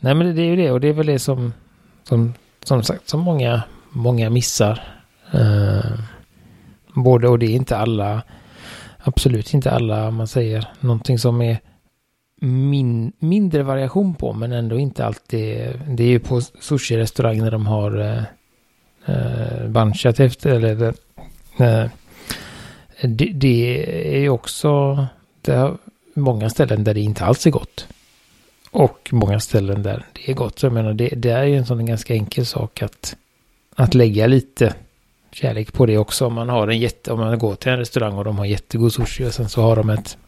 Nej 0.01 0.15
men 0.15 0.37
det 0.37 0.43
är 0.43 0.47
ju 0.47 0.57
det 0.57 0.71
och 0.71 0.81
det 0.81 0.89
är 0.89 0.93
väl 0.93 1.07
det 1.07 1.19
som, 1.19 1.53
som, 2.05 2.35
som 2.63 2.83
sagt, 2.83 3.09
som 3.09 3.21
många, 3.21 3.63
många 3.91 4.31
missar. 4.31 4.83
Eh, 5.33 5.93
både 6.95 7.29
och 7.29 7.39
det 7.39 7.47
är 7.47 7.51
inte 7.51 7.77
alla 7.77 8.23
absolut 9.03 9.55
inte 9.55 9.71
alla, 9.71 10.09
om 10.09 10.15
man 10.15 10.29
säger 10.29 10.69
någonting 10.81 11.19
som 11.19 11.43
är 11.43 11.61
min, 12.41 13.13
mindre 13.19 13.63
variation 13.63 14.15
på, 14.15 14.33
men 14.33 14.53
ändå 14.53 14.79
inte 14.79 15.07
alltid. 15.07 15.81
Det 15.89 16.05
är 16.05 16.09
ju 16.09 16.19
på 16.19 16.41
sushi-restaurang 16.41 17.39
när 17.39 17.51
de 17.51 17.67
har 17.67 18.01
eh, 18.01 18.23
eh 19.07 19.69
banchat 19.69 20.21
efter, 20.21 20.51
eller 20.51 20.95
eh, 21.59 21.81
eh, 21.81 21.91
det, 23.03 23.33
det, 23.33 24.17
är 24.17 24.21
ju 24.21 24.29
också 24.29 25.07
det 25.41 25.53
är 25.53 25.77
många 26.15 26.51
ställen 26.51 26.85
där 26.85 26.95
det 26.95 27.01
inte 27.01 27.25
alls 27.25 27.47
är 27.47 27.51
gott. 27.51 27.87
Och 28.71 29.09
många 29.13 29.41
ställen 29.41 29.83
där 29.83 30.07
det 30.13 30.31
är 30.31 30.35
gott. 30.35 30.59
Så 30.59 30.67
jag 30.67 30.73
menar, 30.73 30.95
det, 30.95 31.09
det 31.09 31.31
är 31.31 31.45
ju 31.45 31.57
en 31.57 31.67
sån 31.67 31.87
ganska 31.87 32.15
enkel 32.15 32.47
sak 32.47 32.83
att, 32.83 33.17
att 33.75 33.95
lägga 33.95 34.27
lite 34.27 34.75
kärlek 35.33 35.73
på 35.73 35.87
det 35.87 35.99
också. 35.99 36.27
Om 36.27 36.35
man 36.35 36.49
har 36.49 36.69
en 36.69 36.79
jätte, 36.79 37.13
om 37.13 37.21
man 37.21 37.39
går 37.39 37.55
till 37.55 37.73
en 37.73 37.79
restaurang 37.79 38.15
och 38.15 38.25
de 38.25 38.39
har 38.39 38.45
jättegod 38.45 38.93
sushi 38.93 39.25
och 39.25 39.35
sen 39.35 39.49
så 39.49 39.63
har 39.63 39.77
de 39.77 39.91
ett 39.91 40.19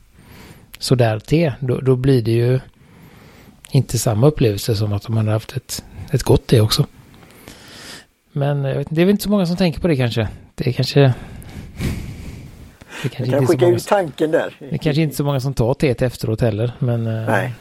sådär 0.79 1.19
te. 1.19 1.53
Då, 1.61 1.81
då 1.81 1.97
blir 1.97 2.23
det 2.23 2.31
ju 2.31 2.61
inte 3.71 3.99
samma 3.99 4.27
upplevelse 4.27 4.77
som 4.77 4.93
att 4.93 5.03
de 5.03 5.17
hade 5.17 5.31
haft 5.31 5.57
ett, 5.57 5.85
ett 6.11 6.23
gott 6.23 6.47
te 6.47 6.61
också. 6.61 6.87
Men 8.33 8.63
vet, 8.63 8.87
det 8.91 9.01
är 9.01 9.05
väl 9.05 9.11
inte 9.11 9.23
så 9.23 9.31
många 9.31 9.47
som 9.47 9.57
tänker 9.57 9.81
på 9.81 9.89
det 9.89 9.97
kanske. 9.97 10.29
Det 10.55 10.67
är 10.67 10.73
kanske... 10.73 11.15
Det 13.03 13.09
kanske 13.09 13.37
kan 13.37 13.47
skicka 13.47 13.67
ut 13.67 13.87
tanken 13.87 14.31
där. 14.31 14.57
Det 14.59 14.75
är 14.75 14.79
kanske 14.79 15.03
inte 15.03 15.17
så 15.17 15.25
många 15.25 15.41
som 15.41 15.55
tar 15.55 15.75
teet 15.75 16.03
efteråt 16.03 16.41
heller. 16.41 16.73
Men, 16.79 17.07
eh, 17.07 17.27
Nej, 17.27 17.53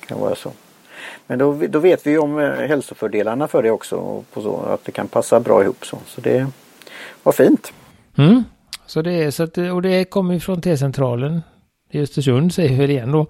det 0.00 0.06
kan 0.06 0.20
vara 0.20 0.34
så. 0.34 0.52
Men 1.26 1.38
då, 1.38 1.60
då 1.68 1.78
vet 1.78 2.06
vi 2.06 2.10
ju 2.10 2.18
om 2.18 2.38
eh, 2.38 2.50
hälsofördelarna 2.50 3.48
för 3.48 3.62
det 3.62 3.70
också. 3.70 3.96
Och 3.96 4.30
på 4.32 4.42
så, 4.42 4.56
att 4.56 4.84
det 4.84 4.92
kan 4.92 5.08
passa 5.08 5.40
bra 5.40 5.62
ihop 5.62 5.86
så. 5.86 5.98
Så 6.06 6.20
det, 6.20 6.46
vad 7.22 7.34
fint. 7.34 7.72
Mm. 8.16 8.44
Så 8.86 9.02
det 9.02 9.12
är 9.12 9.30
så 9.30 9.42
att, 9.42 9.58
och 9.58 9.82
det 9.82 10.04
kommer 10.04 10.38
från 10.38 10.60
T-centralen 10.60 11.42
i 11.90 12.00
Östersund 12.00 12.54
säger 12.54 12.86
vi 12.86 12.92
igen 12.92 13.12
då. 13.12 13.20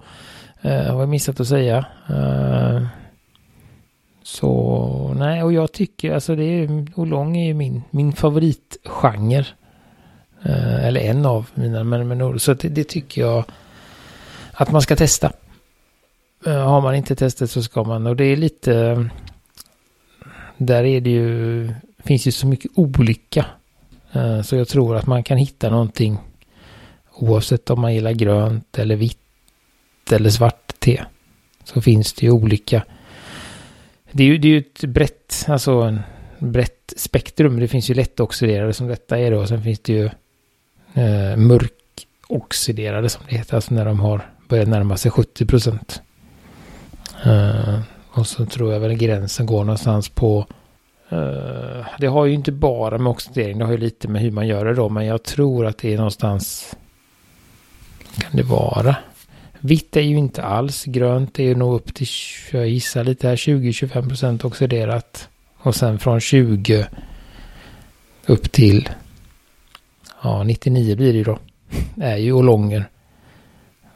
Uh, 0.65 0.91
har 0.91 0.99
jag 0.99 1.09
missat 1.09 1.39
att 1.39 1.47
säga. 1.47 1.85
Uh, 2.09 2.87
så 4.23 5.13
nej, 5.17 5.43
och 5.43 5.53
jag 5.53 5.71
tycker 5.71 6.13
alltså 6.13 6.35
det 6.35 6.43
är 6.43 6.87
Olong 6.95 7.37
är 7.37 7.45
ju 7.45 7.53
min, 7.53 7.81
min 7.89 8.13
favoritgenre. 8.13 9.45
Uh, 10.45 10.85
eller 10.85 11.01
en 11.01 11.25
av 11.25 11.49
mina, 11.53 11.83
men, 11.83 12.07
men 12.07 12.39
så 12.39 12.53
det, 12.53 12.69
det, 12.69 12.83
tycker 12.83 13.21
jag 13.21 13.43
att 14.53 14.71
man 14.71 14.81
ska 14.81 14.95
testa. 14.95 15.31
Uh, 16.47 16.53
har 16.53 16.81
man 16.81 16.95
inte 16.95 17.15
testat 17.15 17.51
så 17.51 17.63
ska 17.63 17.83
man 17.83 18.07
och 18.07 18.15
det 18.15 18.25
är 18.25 18.35
lite 18.35 19.09
där 20.57 20.83
är 20.83 21.01
det 21.01 21.09
ju 21.09 21.73
finns 22.03 22.27
ju 22.27 22.31
så 22.31 22.47
mycket 22.47 22.71
olika 22.75 23.45
Eh, 24.13 24.41
så 24.41 24.55
jag 24.55 24.67
tror 24.67 24.95
att 24.95 25.07
man 25.07 25.23
kan 25.23 25.37
hitta 25.37 25.69
någonting 25.69 26.17
oavsett 27.11 27.69
om 27.69 27.81
man 27.81 27.93
gillar 27.93 28.11
grönt 28.11 28.79
eller 28.79 28.95
vitt 28.95 29.19
eller 30.11 30.29
svart 30.29 30.79
te. 30.79 31.03
Så 31.63 31.81
finns 31.81 32.13
det 32.13 32.25
ju 32.25 32.31
olika. 32.31 32.83
Det 34.11 34.23
är 34.23 34.27
ju, 34.27 34.37
det 34.37 34.47
är 34.47 34.49
ju 34.49 34.57
ett 34.57 34.83
brett, 34.85 35.45
alltså 35.47 35.71
en 35.71 36.01
brett 36.39 36.93
spektrum. 36.97 37.59
Det 37.59 37.67
finns 37.67 37.89
ju 37.89 37.93
lättoxiderade 37.93 38.73
som 38.73 38.87
detta 38.87 39.19
är 39.19 39.31
då. 39.31 39.47
Sen 39.47 39.63
finns 39.63 39.79
det 39.79 39.93
ju 39.93 40.05
eh, 40.93 41.37
mörkoxiderade 41.37 43.09
som 43.09 43.21
det 43.29 43.37
heter. 43.37 43.55
Alltså 43.55 43.73
när 43.73 43.85
de 43.85 43.99
har 43.99 44.29
börjat 44.49 44.67
närma 44.67 44.97
sig 44.97 45.11
70 45.11 45.45
procent. 45.45 46.01
Eh, 47.25 47.79
och 48.11 48.27
så 48.27 48.45
tror 48.45 48.73
jag 48.73 48.79
väl 48.79 48.93
gränsen 48.93 49.45
går 49.45 49.63
någonstans 49.63 50.09
på 50.09 50.47
Uh, 51.13 51.85
det 51.99 52.07
har 52.07 52.25
ju 52.25 52.33
inte 52.33 52.51
bara 52.51 52.97
med 52.97 53.11
oxidering, 53.11 53.57
det 53.57 53.65
har 53.65 53.71
ju 53.71 53.77
lite 53.77 54.07
med 54.07 54.21
hur 54.21 54.31
man 54.31 54.47
gör 54.47 54.65
det 54.65 54.73
då, 54.73 54.89
men 54.89 55.05
jag 55.05 55.23
tror 55.23 55.65
att 55.65 55.77
det 55.77 55.93
är 55.93 55.97
någonstans, 55.97 56.75
kan 58.15 58.31
det 58.31 58.43
vara? 58.43 58.95
Vitt 59.59 59.97
är 59.97 60.01
ju 60.01 60.17
inte 60.17 60.43
alls, 60.43 60.85
grönt 60.85 61.39
är 61.39 61.43
ju 61.43 61.55
nog 61.55 61.75
upp 61.75 61.93
till, 61.93 62.07
jag 62.51 62.67
gissar 62.67 63.03
lite 63.03 63.27
här, 63.27 63.35
20-25 63.35 64.07
procent 64.07 64.45
oxiderat. 64.45 65.29
Och 65.57 65.75
sen 65.75 65.99
från 65.99 66.19
20 66.19 66.87
upp 68.25 68.51
till, 68.51 68.89
ja 70.21 70.43
99 70.43 70.95
blir 70.95 71.11
det 71.11 71.17
ju 71.17 71.23
då, 71.23 71.39
är 72.01 72.17
ju 72.17 72.31
olonger. 72.31 72.89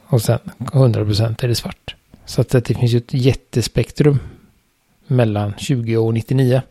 Och 0.08 0.22
sen 0.22 0.40
100 0.74 1.06
procent 1.06 1.44
är 1.44 1.48
det 1.48 1.56
svart. 1.56 1.96
Så 2.26 2.42
att 2.42 2.50
det 2.50 2.74
finns 2.74 2.92
ju 2.92 2.98
ett 2.98 3.14
jättespektrum 3.14 4.20
mellan 5.08 5.54
20 5.58 5.98
och 5.98 6.14
99. 6.14 6.62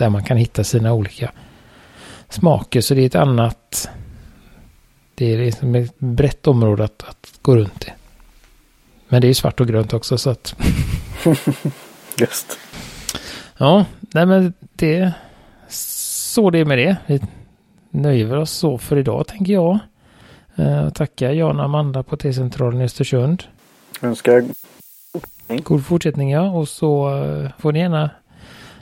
Där 0.00 0.10
man 0.10 0.24
kan 0.24 0.36
hitta 0.36 0.64
sina 0.64 0.92
olika 0.92 1.32
smaker. 2.28 2.80
Så 2.80 2.94
det 2.94 3.02
är 3.02 3.06
ett 3.06 3.14
annat... 3.14 3.90
Det 5.14 5.34
är 5.34 5.38
liksom 5.38 5.74
ett 5.74 5.98
brett 5.98 6.46
område 6.46 6.84
att, 6.84 7.02
att 7.08 7.38
gå 7.42 7.56
runt 7.56 7.84
i. 7.84 7.92
Men 9.08 9.22
det 9.22 9.28
är 9.28 9.34
svart 9.34 9.60
och 9.60 9.68
grönt 9.68 9.92
också 9.92 10.18
så 10.18 10.30
att... 10.30 10.56
Just. 12.16 12.58
Ja, 13.56 13.84
nej 14.00 14.26
men 14.26 14.52
det... 14.72 15.12
Så 15.68 16.50
det 16.50 16.58
är 16.58 16.64
med 16.64 16.78
det. 16.78 16.96
Vi 17.06 17.20
nöjer 17.90 18.36
oss 18.36 18.50
så 18.50 18.78
för 18.78 18.96
idag 18.96 19.26
tänker 19.26 19.52
jag. 19.52 19.78
Uh, 20.58 20.90
tackar 20.90 21.30
Jan 21.30 21.58
och 21.58 21.64
Amanda 21.64 22.02
på 22.02 22.16
T-centralen 22.16 22.80
i 22.80 22.84
Östersund. 22.84 23.44
Önskar 24.02 24.44
God 25.48 25.86
fortsättning 25.86 26.30
ja. 26.30 26.50
Och 26.50 26.68
så 26.68 27.14
uh, 27.14 27.50
får 27.58 27.72
ni 27.72 27.78
gärna, 27.78 28.10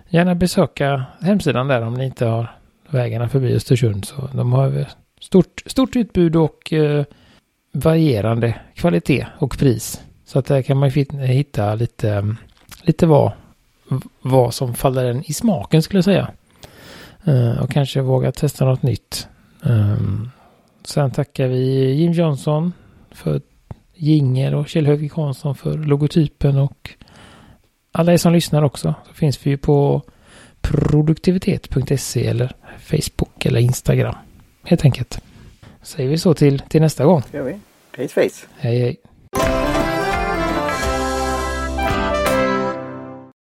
gärna 0.09 0.35
besöka 0.35 1.05
hemsidan 1.21 1.69
där 1.69 1.83
om 1.83 1.95
ni 1.95 2.05
inte 2.05 2.27
har 2.27 2.57
vägarna 2.89 3.29
förbi 3.29 3.55
Östersund. 3.55 4.05
Så 4.05 4.29
de 4.33 4.53
har 4.53 4.87
stort, 5.21 5.63
stort 5.67 5.97
utbud 5.97 6.37
och 6.37 6.73
eh, 6.73 7.05
varierande 7.73 8.55
kvalitet 8.75 9.27
och 9.39 9.59
pris. 9.59 10.01
Så 10.25 10.39
att 10.39 10.47
där 10.47 10.63
kan 10.63 10.77
man 10.77 10.91
hitta 10.91 11.75
lite, 11.75 12.37
lite 12.83 13.07
vad, 13.07 13.33
vad 14.21 14.55
som 14.55 14.75
faller 14.75 15.05
en 15.05 15.23
i 15.31 15.33
smaken 15.33 15.83
skulle 15.83 15.99
jag 15.99 16.05
säga. 16.05 16.31
Eh, 17.25 17.63
och 17.63 17.71
kanske 17.71 18.01
våga 18.01 18.33
testa 18.33 18.65
något 18.65 18.83
nytt. 18.83 19.29
Eh, 19.65 19.97
sen 20.85 21.11
tackar 21.11 21.47
vi 21.47 21.93
Jim 21.93 22.13
Johnson 22.13 22.73
för 23.11 23.41
jingel 23.95 24.55
och 24.55 24.69
Kjell 24.69 24.87
Högvik 24.87 25.13
Hansson 25.13 25.55
för 25.55 25.79
logotypen 25.79 26.59
och 26.59 26.91
alla 27.93 28.13
er 28.13 28.17
som 28.17 28.33
lyssnar 28.33 28.63
också. 28.63 28.95
Så 29.09 29.15
finns 29.15 29.47
vi 29.47 29.51
ju 29.51 29.57
på 29.57 30.03
produktivitet.se 30.61 32.27
eller 32.27 32.53
Facebook 32.79 33.47
eller 33.47 33.61
Instagram. 33.61 34.15
Helt 34.65 34.85
enkelt. 34.85 35.19
Säger 35.83 36.09
vi 36.09 36.19
så 36.19 36.35
till, 36.35 36.59
till 36.59 36.81
nästa 36.81 37.05
gång. 37.05 37.23
Det 37.31 37.39
gör 37.39 37.45
vi. 37.45 37.59
Hej 37.97 38.09
face. 38.09 38.47
Hej 38.59 38.79
hej. 38.79 39.68